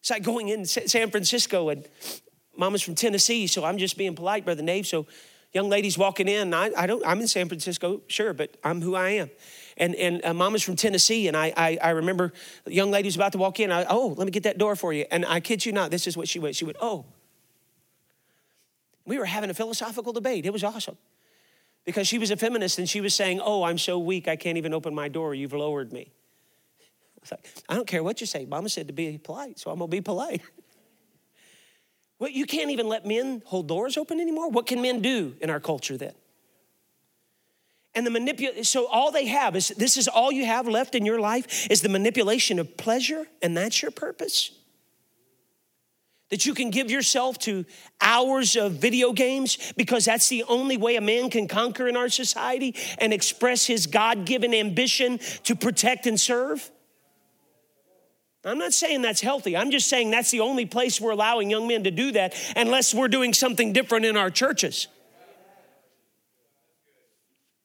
[0.00, 1.88] It's like going in San Francisco and
[2.54, 4.86] mama's from Tennessee, so I'm just being polite, Brother Nave.
[4.86, 5.06] So
[5.54, 8.94] young ladies walking in, I, I don't, I'm in San Francisco, sure, but I'm who
[8.94, 9.30] I am.
[9.78, 12.34] And, and uh, mama's from Tennessee, and I, I, I remember
[12.66, 13.72] young ladies about to walk in.
[13.72, 15.06] I, oh, let me get that door for you.
[15.10, 16.54] And I kid you not, this is what she went.
[16.54, 17.06] She went, oh.
[19.06, 20.44] We were having a philosophical debate.
[20.44, 20.98] It was awesome
[21.86, 24.58] because she was a feminist and she was saying, Oh, I'm so weak, I can't
[24.58, 25.34] even open my door.
[25.34, 26.12] You've lowered me.
[26.80, 28.44] I was like, I don't care what you say.
[28.44, 30.42] Mama said to be polite, so I'm gonna be polite.
[32.18, 34.50] well, you can't even let men hold doors open anymore.
[34.50, 36.12] What can men do in our culture then?
[37.94, 41.06] And the manipulation, so all they have is this is all you have left in
[41.06, 44.50] your life is the manipulation of pleasure, and that's your purpose.
[46.30, 47.64] That you can give yourself to
[48.00, 52.08] hours of video games because that's the only way a man can conquer in our
[52.08, 56.70] society and express his God given ambition to protect and serve?
[58.44, 59.56] I'm not saying that's healthy.
[59.56, 62.94] I'm just saying that's the only place we're allowing young men to do that unless
[62.94, 64.86] we're doing something different in our churches.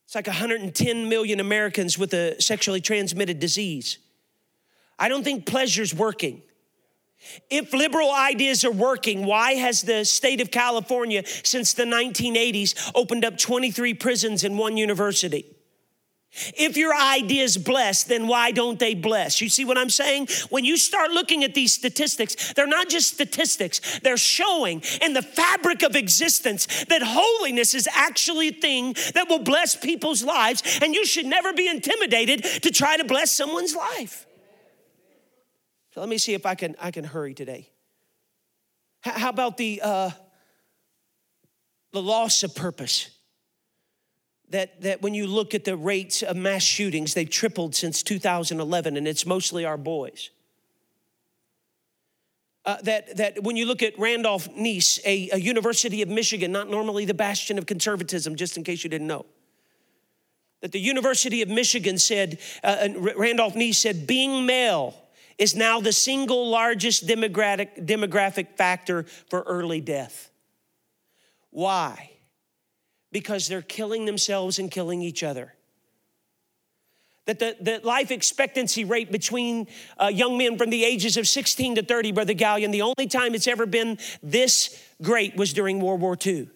[0.05, 3.99] It's like 110 million Americans with a sexually transmitted disease.
[4.97, 6.41] I don't think pleasure's working.
[7.49, 13.25] If liberal ideas are working, why has the state of California since the 1980s opened
[13.25, 15.45] up 23 prisons and one university?
[16.33, 19.41] If your ideas bless, then why don't they bless?
[19.41, 20.29] You see what I'm saying?
[20.49, 25.21] When you start looking at these statistics, they're not just statistics, they're showing in the
[25.21, 30.95] fabric of existence that holiness is actually a thing that will bless people's lives, and
[30.95, 34.25] you should never be intimidated to try to bless someone's life.
[35.93, 37.69] So let me see if I can, I can hurry today.
[39.01, 40.11] How about the, uh,
[41.91, 43.09] the loss of purpose?
[44.49, 48.97] That, that when you look at the rates of mass shootings, they've tripled since 2011,
[48.97, 50.29] and it's mostly our boys.
[52.63, 56.69] Uh, that, that when you look at Randolph Nesse, a, a University of Michigan, not
[56.69, 59.25] normally the bastion of conservatism, just in case you didn't know,
[60.61, 65.00] that the University of Michigan said, uh, Randolph Nesse said, being male
[65.37, 70.31] is now the single largest demographic, demographic factor for early death.
[71.49, 72.11] Why?
[73.11, 75.53] Because they're killing themselves and killing each other.
[77.25, 79.67] That the, the life expectancy rate between
[79.97, 83.35] uh, young men from the ages of 16 to 30, Brother Gallion, the only time
[83.35, 86.49] it's ever been this great was during World War II.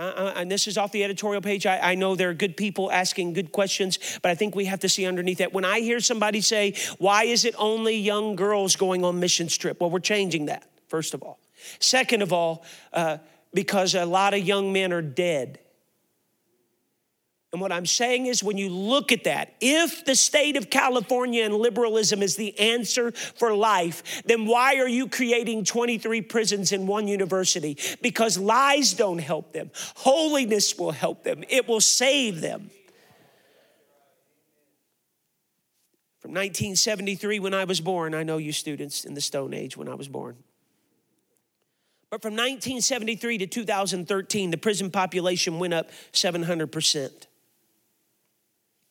[0.00, 1.66] Uh, uh, and this is off the editorial page.
[1.66, 4.80] I, I, know there are good people asking good questions, but I think we have
[4.80, 5.52] to see underneath that.
[5.52, 9.78] When I hear somebody say, Why is it only young girls going on mission trip?
[9.78, 11.38] Well, we're changing that, first of all.
[11.80, 13.18] Second of all, uh,
[13.52, 15.58] because a lot of young men are dead
[17.52, 21.44] and what I'm saying is, when you look at that, if the state of California
[21.44, 26.86] and liberalism is the answer for life, then why are you creating 23 prisons in
[26.86, 27.76] one university?
[28.02, 32.70] Because lies don't help them, holiness will help them, it will save them.
[36.20, 39.88] From 1973, when I was born, I know you students in the Stone Age when
[39.88, 40.36] I was born.
[42.10, 47.26] But from 1973 to 2013, the prison population went up 700 percent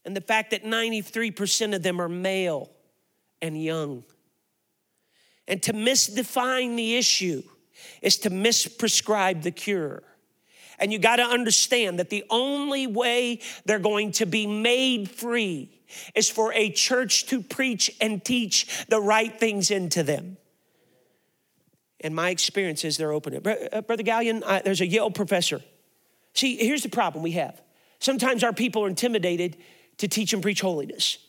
[0.06, 2.70] and the fact that 93% of them are male
[3.41, 4.04] and young.
[5.47, 7.43] And to misdefine the issue
[8.02, 10.04] is to misprescribe the cure.
[10.80, 15.70] And you got to understand that the only way they're going to be made free
[16.16, 20.38] is for a church to preach and teach the right things into them.
[22.02, 23.36] And my experience is they're open.
[23.36, 25.62] Uh, Brother Gallion, there's a Yale professor.
[26.34, 27.62] See, here's the problem we have.
[28.00, 29.58] Sometimes our people are intimidated
[30.00, 31.20] to teach and preach holiness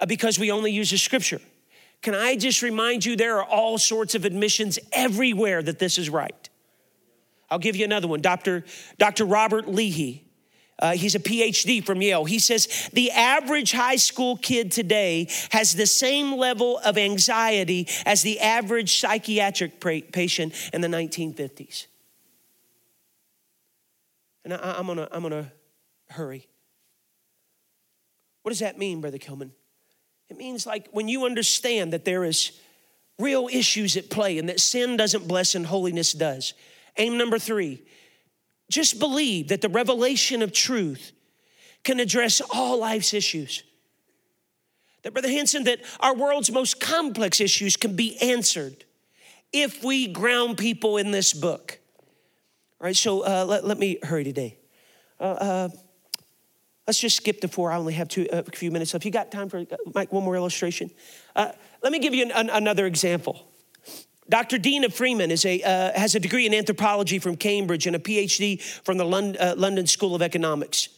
[0.00, 1.40] uh, because we only use the scripture.
[2.02, 6.10] Can I just remind you, there are all sorts of admissions everywhere that this is
[6.10, 6.48] right.
[7.50, 8.20] I'll give you another one.
[8.20, 8.64] Dr.
[8.98, 9.24] Dr.
[9.24, 10.24] Robert Leahy,
[10.78, 12.24] uh, he's a PhD from Yale.
[12.24, 18.22] He says the average high school kid today has the same level of anxiety as
[18.22, 21.86] the average psychiatric patient in the 1950s.
[24.44, 25.52] And I, I'm gonna, I'm gonna
[26.10, 26.48] hurry.
[28.44, 29.52] What does that mean, Brother Kilman?
[30.28, 32.52] It means like when you understand that there is
[33.18, 36.52] real issues at play and that sin doesn't bless and holiness does.
[36.98, 37.82] Aim number three,
[38.70, 41.12] just believe that the revelation of truth
[41.84, 43.62] can address all life's issues.
[45.04, 48.84] That, Brother Hanson, that our world's most complex issues can be answered
[49.54, 51.78] if we ground people in this book.
[52.78, 54.58] All right, so uh, let, let me hurry today.
[55.18, 55.68] Uh, uh,
[56.86, 57.72] Let's just skip the four.
[57.72, 59.64] I only have two, a few minutes If You got time for
[59.94, 60.90] Mike, one more illustration?
[61.34, 63.48] Uh, let me give you an, an, another example.
[64.28, 64.58] Dr.
[64.58, 68.60] Dena Freeman is a, uh, has a degree in anthropology from Cambridge and a PhD
[68.82, 70.88] from the London, uh, London School of Economics.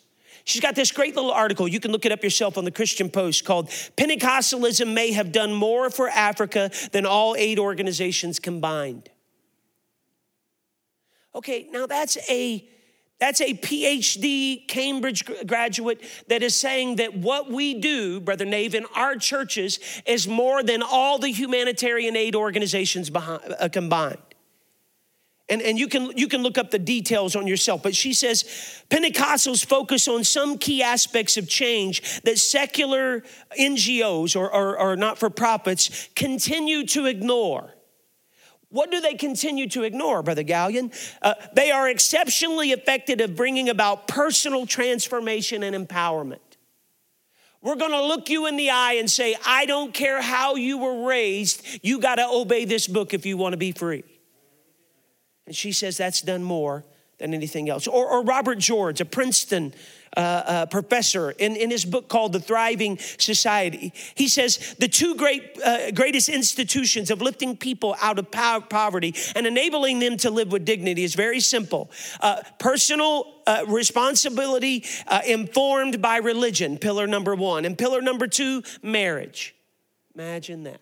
[0.44, 1.66] She's got this great little article.
[1.66, 5.52] You can look it up yourself on the Christian Post called Pentecostalism May Have Done
[5.52, 9.10] More for Africa Than All Aid Organizations Combined.
[11.34, 12.66] Okay, now that's a
[13.18, 18.84] that's a PhD Cambridge graduate that is saying that what we do, Brother Nave, in
[18.94, 24.18] our churches is more than all the humanitarian aid organizations behind, uh, combined.
[25.48, 28.44] And, and you, can, you can look up the details on yourself, but she says
[28.90, 33.22] Pentecostals focus on some key aspects of change that secular
[33.58, 37.75] NGOs or, or, or not for profits continue to ignore.
[38.70, 40.92] What do they continue to ignore, Brother Gallion?
[41.22, 46.38] Uh, they are exceptionally effective at bringing about personal transformation and empowerment.
[47.62, 51.06] We're gonna look you in the eye and say, I don't care how you were
[51.06, 54.04] raised, you gotta obey this book if you wanna be free.
[55.46, 56.84] And she says that's done more
[57.18, 57.86] than anything else.
[57.86, 59.72] Or, or Robert George, a Princeton
[60.16, 65.14] uh, uh, professor, in, in his book called The Thriving Society, he says the two
[65.16, 70.52] great, uh, greatest institutions of lifting people out of poverty and enabling them to live
[70.52, 71.90] with dignity is very simple
[72.20, 78.62] uh, personal uh, responsibility uh, informed by religion, pillar number one, and pillar number two,
[78.82, 79.54] marriage.
[80.14, 80.80] Imagine that.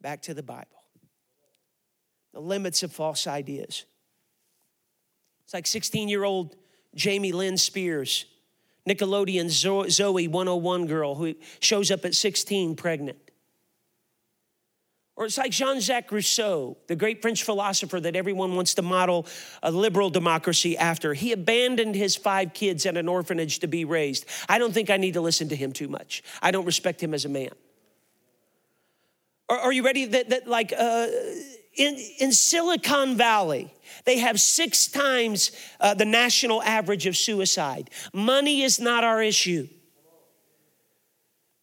[0.00, 0.79] Back to the Bible
[2.40, 3.84] the limits of false ideas.
[5.44, 6.56] It's like 16 year old
[6.94, 8.24] Jamie Lynn Spears,
[8.88, 13.18] Nickelodeon Zoe 101 girl who shows up at 16 pregnant.
[15.16, 19.26] Or it's like Jean Jacques Rousseau, the great French philosopher that everyone wants to model
[19.62, 21.12] a liberal democracy after.
[21.12, 24.24] He abandoned his five kids at an orphanage to be raised.
[24.48, 26.22] I don't think I need to listen to him too much.
[26.40, 27.50] I don't respect him as a man.
[29.50, 31.08] Are, you ready that, that like, uh,
[31.80, 33.72] in, in Silicon Valley,
[34.04, 35.50] they have six times
[35.80, 37.88] uh, the national average of suicide.
[38.12, 39.66] Money is not our issue.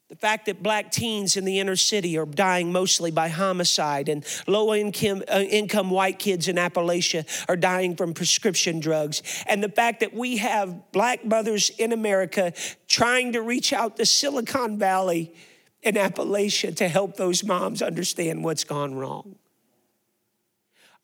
[0.09, 4.26] The fact that black teens in the inner city are dying mostly by homicide, and
[4.47, 9.70] low income, uh, income white kids in Appalachia are dying from prescription drugs, and the
[9.70, 12.53] fact that we have black mothers in America
[12.88, 15.36] trying to reach out to Silicon Valley
[15.84, 19.36] in Appalachia to help those moms understand what's gone wrong.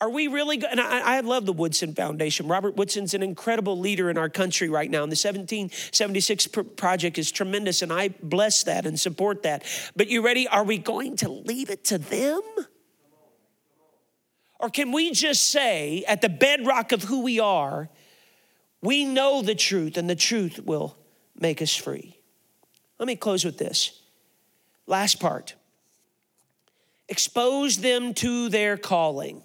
[0.01, 2.47] Are we really And I, I, love the Woodson Foundation.
[2.47, 5.03] Robert Woodson's an incredible leader in our country right now.
[5.03, 9.63] And the 1776 project is tremendous, and I bless that and support that.
[9.95, 10.47] But you ready?
[10.47, 12.41] Are we going to leave it to them?
[14.59, 17.89] Or can we just say, at the bedrock of who we are,
[18.81, 20.97] we know the truth, and the truth will
[21.39, 22.17] make us free?
[22.99, 24.01] Let me close with this.
[24.85, 25.55] Last part
[27.09, 29.43] expose them to their calling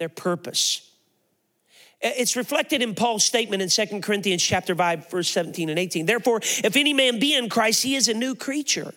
[0.00, 0.90] their purpose.
[2.00, 6.06] It's reflected in Paul's statement in 2 Corinthians chapter 5 verse 17 and 18.
[6.06, 8.94] Therefore, if any man be in Christ, he is a new creature.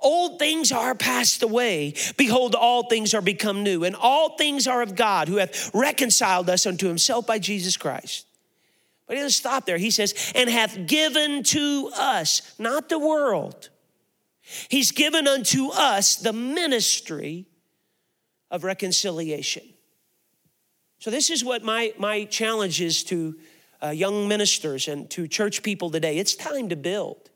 [0.00, 1.94] Old things are passed away.
[2.16, 6.50] Behold, all things are become new, and all things are of God, who hath reconciled
[6.50, 8.26] us unto himself by Jesus Christ.
[9.06, 9.78] But he doesn't stop there.
[9.78, 13.68] He says, and hath given to us, not the world.
[14.68, 17.46] He's given unto us the ministry
[18.50, 19.62] of reconciliation.
[20.98, 23.36] So, this is what my, my challenge is to
[23.82, 26.18] uh, young ministers and to church people today.
[26.18, 27.30] It's time to build.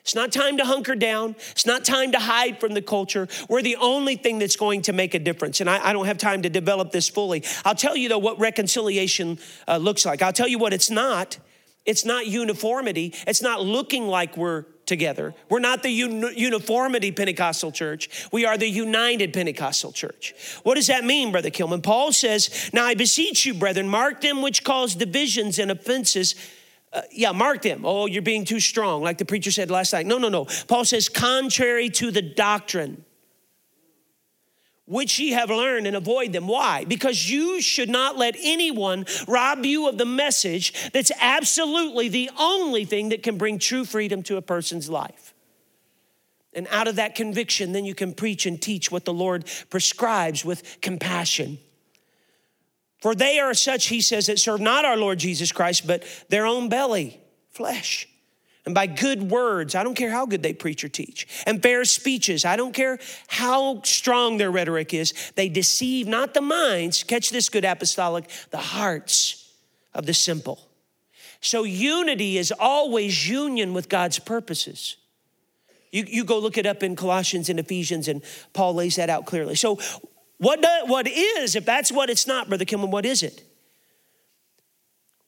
[0.00, 1.34] It's not time to hunker down.
[1.52, 3.26] It's not time to hide from the culture.
[3.48, 5.62] We're the only thing that's going to make a difference.
[5.62, 7.42] And I, I don't have time to develop this fully.
[7.64, 10.20] I'll tell you, though, what reconciliation uh, looks like.
[10.20, 11.38] I'll tell you what it's not.
[11.86, 13.14] It's not uniformity.
[13.26, 15.34] It's not looking like we're together.
[15.48, 18.28] We're not the un- uniformity Pentecostal church.
[18.32, 20.34] We are the united Pentecostal church.
[20.62, 21.82] What does that mean, Brother Kilman?
[21.82, 26.34] Paul says, Now I beseech you, brethren, mark them which cause divisions and offenses.
[26.92, 27.84] Uh, yeah, mark them.
[27.84, 30.06] Oh, you're being too strong, like the preacher said last night.
[30.06, 30.46] No, no, no.
[30.68, 33.04] Paul says, contrary to the doctrine
[34.86, 36.46] which ye have learned and avoid them.
[36.46, 36.84] Why?
[36.84, 42.84] Because you should not let anyone rob you of the message that's absolutely the only
[42.84, 45.34] thing that can bring true freedom to a person's life.
[46.52, 50.44] And out of that conviction, then you can preach and teach what the Lord prescribes
[50.44, 51.58] with compassion.
[53.00, 56.46] For they are such, he says, that serve not our Lord Jesus Christ, but their
[56.46, 57.20] own belly,
[57.50, 58.06] flesh
[58.66, 61.84] and by good words, I don't care how good they preach or teach, and fair
[61.84, 62.98] speeches, I don't care
[63.28, 68.58] how strong their rhetoric is, they deceive not the minds, catch this good apostolic, the
[68.58, 69.52] hearts
[69.92, 70.68] of the simple.
[71.40, 74.96] So unity is always union with God's purposes.
[75.92, 78.22] You, you go look it up in Colossians and Ephesians, and
[78.54, 79.54] Paul lays that out clearly.
[79.54, 79.78] So,
[80.38, 83.44] what, do, what is, if that's what it's not, Brother Kilman, what is it?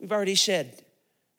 [0.01, 0.83] We've already said,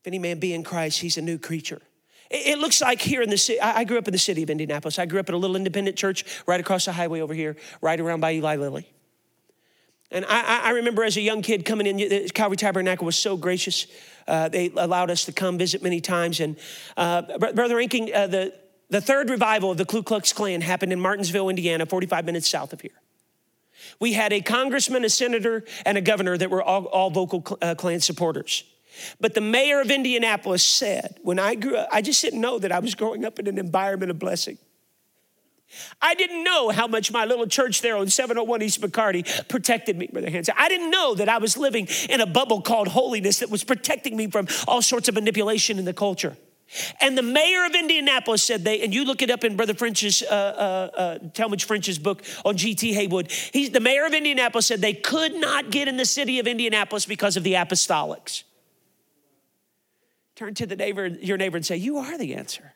[0.07, 1.81] any man be in Christ, he's a new creature.
[2.29, 4.99] It looks like here in the city, I grew up in the city of Indianapolis.
[4.99, 7.99] I grew up at a little independent church right across the highway over here, right
[7.99, 8.87] around by Eli Lilly.
[10.11, 13.87] And I, I remember as a young kid coming in, Calvary Tabernacle was so gracious.
[14.27, 16.39] Uh, they allowed us to come visit many times.
[16.39, 16.57] And
[16.95, 18.53] uh, Brother Inking, uh, the,
[18.89, 22.73] the third revival of the Ku Klux Klan happened in Martinsville, Indiana, 45 minutes south
[22.73, 22.91] of here.
[23.99, 27.75] We had a congressman, a senator, and a governor that were all, all vocal uh,
[27.75, 28.63] Klan supporters.
[29.19, 32.71] But the mayor of Indianapolis said, when I grew up, I just didn't know that
[32.71, 34.57] I was growing up in an environment of blessing.
[36.01, 40.07] I didn't know how much my little church there on 701 East McCarty protected me,
[40.11, 40.55] Brother Hanson.
[40.57, 44.15] I didn't know that I was living in a bubble called holiness that was protecting
[44.15, 46.37] me from all sorts of manipulation in the culture.
[46.99, 50.21] And the mayor of Indianapolis said they, and you look it up in Brother French's,
[50.21, 52.93] uh, uh, uh, Talmage French's book on G.T.
[52.93, 53.31] Haywood.
[53.31, 57.05] He's the mayor of Indianapolis said they could not get in the city of Indianapolis
[57.05, 58.43] because of the apostolics.
[60.37, 62.75] Turn to the neighbor, your neighbor, and say, "You are the answer."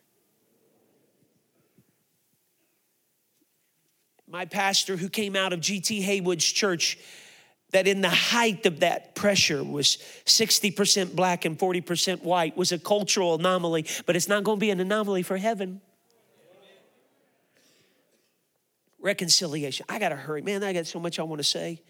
[4.27, 6.01] My pastor, who came out of G.T.
[6.01, 6.97] Haywood's church,
[7.69, 12.79] that in the height of that pressure was 60% black and 40% white was a
[12.79, 15.81] cultural anomaly, but it's not going to be an anomaly for heaven.
[18.99, 19.85] Reconciliation.
[19.87, 20.41] I got to hurry.
[20.41, 21.81] Man, I got so much I want to say.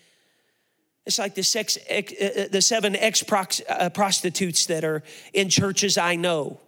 [1.05, 5.97] It's like the, sex, uh, uh, the seven ex uh, prostitutes that are in churches
[5.97, 6.59] I know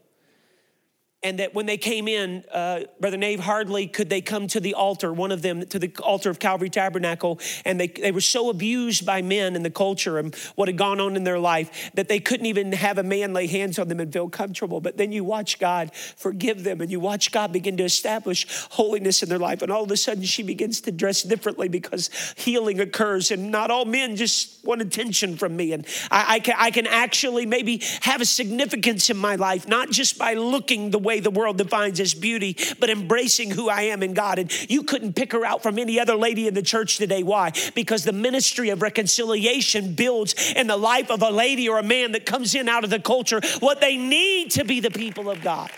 [1.23, 4.73] and that when they came in, uh, Brother Nave, hardly could they come to the
[4.73, 8.49] altar, one of them to the altar of Calvary Tabernacle, and they, they were so
[8.49, 12.09] abused by men and the culture and what had gone on in their life that
[12.09, 14.81] they couldn't even have a man lay hands on them and feel comfortable.
[14.81, 19.23] But then you watch God forgive them and you watch God begin to establish holiness
[19.23, 19.61] in their life.
[19.61, 23.31] And all of a sudden, she begins to dress differently because healing occurs.
[23.31, 25.73] And not all men just want attention from me.
[25.73, 29.89] And I, I can, I can actually maybe have a significance in my life, not
[29.89, 33.83] just by looking the way way the world defines as beauty, but embracing who I
[33.83, 34.39] am in God.
[34.39, 37.23] And you couldn't pick her out from any other lady in the church today.
[37.23, 37.51] Why?
[37.75, 42.13] Because the ministry of reconciliation builds in the life of a lady or a man
[42.13, 45.41] that comes in out of the culture what they need to be the people of
[45.41, 45.69] God.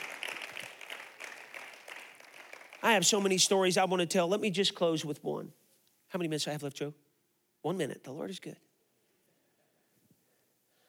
[2.81, 4.27] I have so many stories I want to tell.
[4.27, 5.51] Let me just close with one.
[6.09, 6.93] How many minutes I have left, Joe?
[7.61, 8.03] One minute.
[8.03, 8.57] The Lord is good.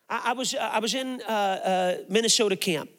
[0.09, 2.91] I, I was, uh, I was in uh, uh, Minnesota camp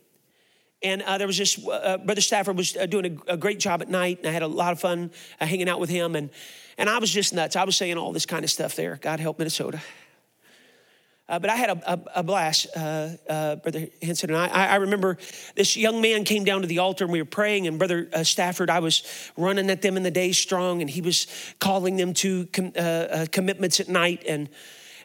[0.84, 3.82] and uh, there was this, uh, Brother Stafford was uh, doing a, a, great job
[3.82, 5.12] at night, and I had a lot of fun
[5.42, 6.16] uh, hanging out with him.
[6.16, 6.30] And,
[6.78, 7.56] and I was just nuts.
[7.56, 9.00] I was saying all this kind of stuff there.
[9.02, 9.82] God help Minnesota.
[11.30, 14.48] Uh, but I had a, a, a blast, uh, Brother Henson and I.
[14.48, 14.68] I.
[14.68, 14.76] I.
[14.76, 15.18] remember
[15.56, 18.70] this young man came down to the altar and we were praying, and Brother Stafford,
[18.70, 19.04] I was
[19.36, 21.28] running at them in the day strong, and he was
[21.60, 22.72] calling them to com-
[23.32, 24.24] commitments at night.
[24.26, 24.48] And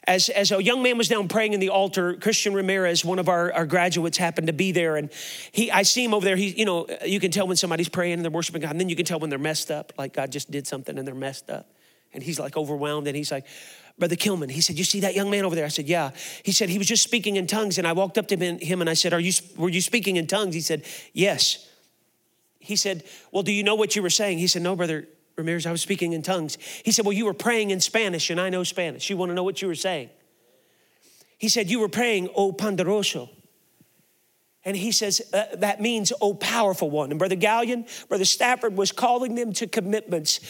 [0.07, 3.29] as, as a young man was down praying in the altar, Christian Ramirez, one of
[3.29, 4.97] our, our graduates, happened to be there.
[4.97, 5.11] And
[5.53, 6.37] he, I see him over there.
[6.37, 8.73] He, you know, you can tell when somebody's praying and they're worshiping God.
[8.73, 11.07] And then you can tell when they're messed up, like God just did something and
[11.07, 11.69] they're messed up.
[12.13, 13.07] And he's like overwhelmed.
[13.07, 13.47] And he's like,
[13.99, 15.65] Brother Kilman, he said, You see that young man over there?
[15.65, 16.11] I said, Yeah.
[16.43, 17.79] He said, He was just speaking in tongues.
[17.79, 20.27] And I walked up to him and I said, Are you, Were you speaking in
[20.27, 20.55] tongues?
[20.55, 21.69] He said, Yes.
[22.59, 24.39] He said, Well, do you know what you were saying?
[24.39, 25.07] He said, No, brother.
[25.37, 26.59] Ramirez, I was speaking in tongues.
[26.85, 29.09] He said, Well, you were praying in Spanish, and I know Spanish.
[29.11, 30.11] You want to know what you were saying?
[31.39, 33.29] He said, You were praying, O Poderoso.
[34.65, 37.11] And he says, uh, That means, O powerful one.
[37.11, 40.41] And Brother Gallion, Brother Stafford was calling them to commitments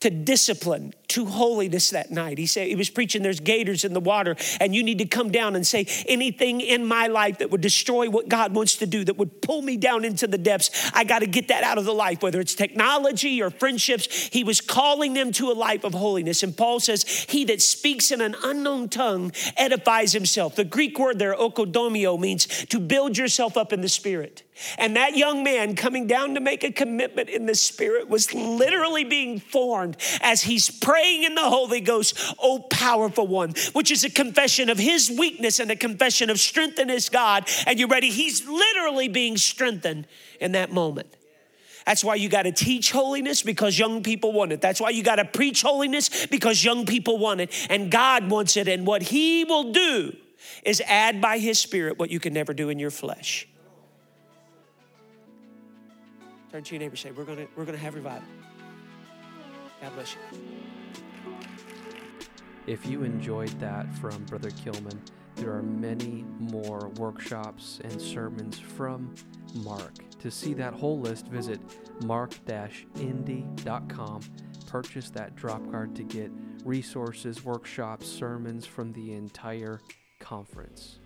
[0.00, 2.38] to discipline, to holiness that night.
[2.38, 5.30] He said he was preaching there's gators in the water and you need to come
[5.30, 9.04] down and say anything in my life that would destroy what God wants to do
[9.04, 10.90] that would pull me down into the depths.
[10.94, 14.06] I got to get that out of the life whether it's technology or friendships.
[14.32, 16.42] He was calling them to a life of holiness.
[16.42, 21.18] And Paul says, "He that speaks in an unknown tongue edifies himself." The Greek word
[21.18, 24.44] there oikodomeo means to build yourself up in the spirit.
[24.78, 29.04] And that young man coming down to make a commitment in the Spirit was literally
[29.04, 34.10] being formed as he's praying in the Holy Ghost, Oh, powerful one, which is a
[34.10, 37.48] confession of his weakness and a confession of strength in his God.
[37.66, 38.10] And you ready?
[38.10, 40.06] He's literally being strengthened
[40.40, 41.16] in that moment.
[41.86, 44.60] That's why you got to teach holiness because young people want it.
[44.60, 47.66] That's why you got to preach holiness because young people want it.
[47.70, 48.68] And God wants it.
[48.68, 50.14] And what He will do
[50.64, 53.48] is add by His Spirit what you can never do in your flesh.
[56.52, 58.28] Turn to your neighbor say, We're gonna we're gonna have revival.
[59.80, 60.20] God bless you.
[62.66, 64.98] If you enjoyed that from Brother Kilman,
[65.36, 69.14] there are many more workshops and sermons from
[69.54, 69.94] MARC.
[70.20, 71.60] To see that whole list, visit
[72.04, 74.20] mark-indy.com.
[74.66, 76.30] Purchase that drop card to get
[76.64, 79.80] resources, workshops, sermons from the entire
[80.20, 80.99] conference.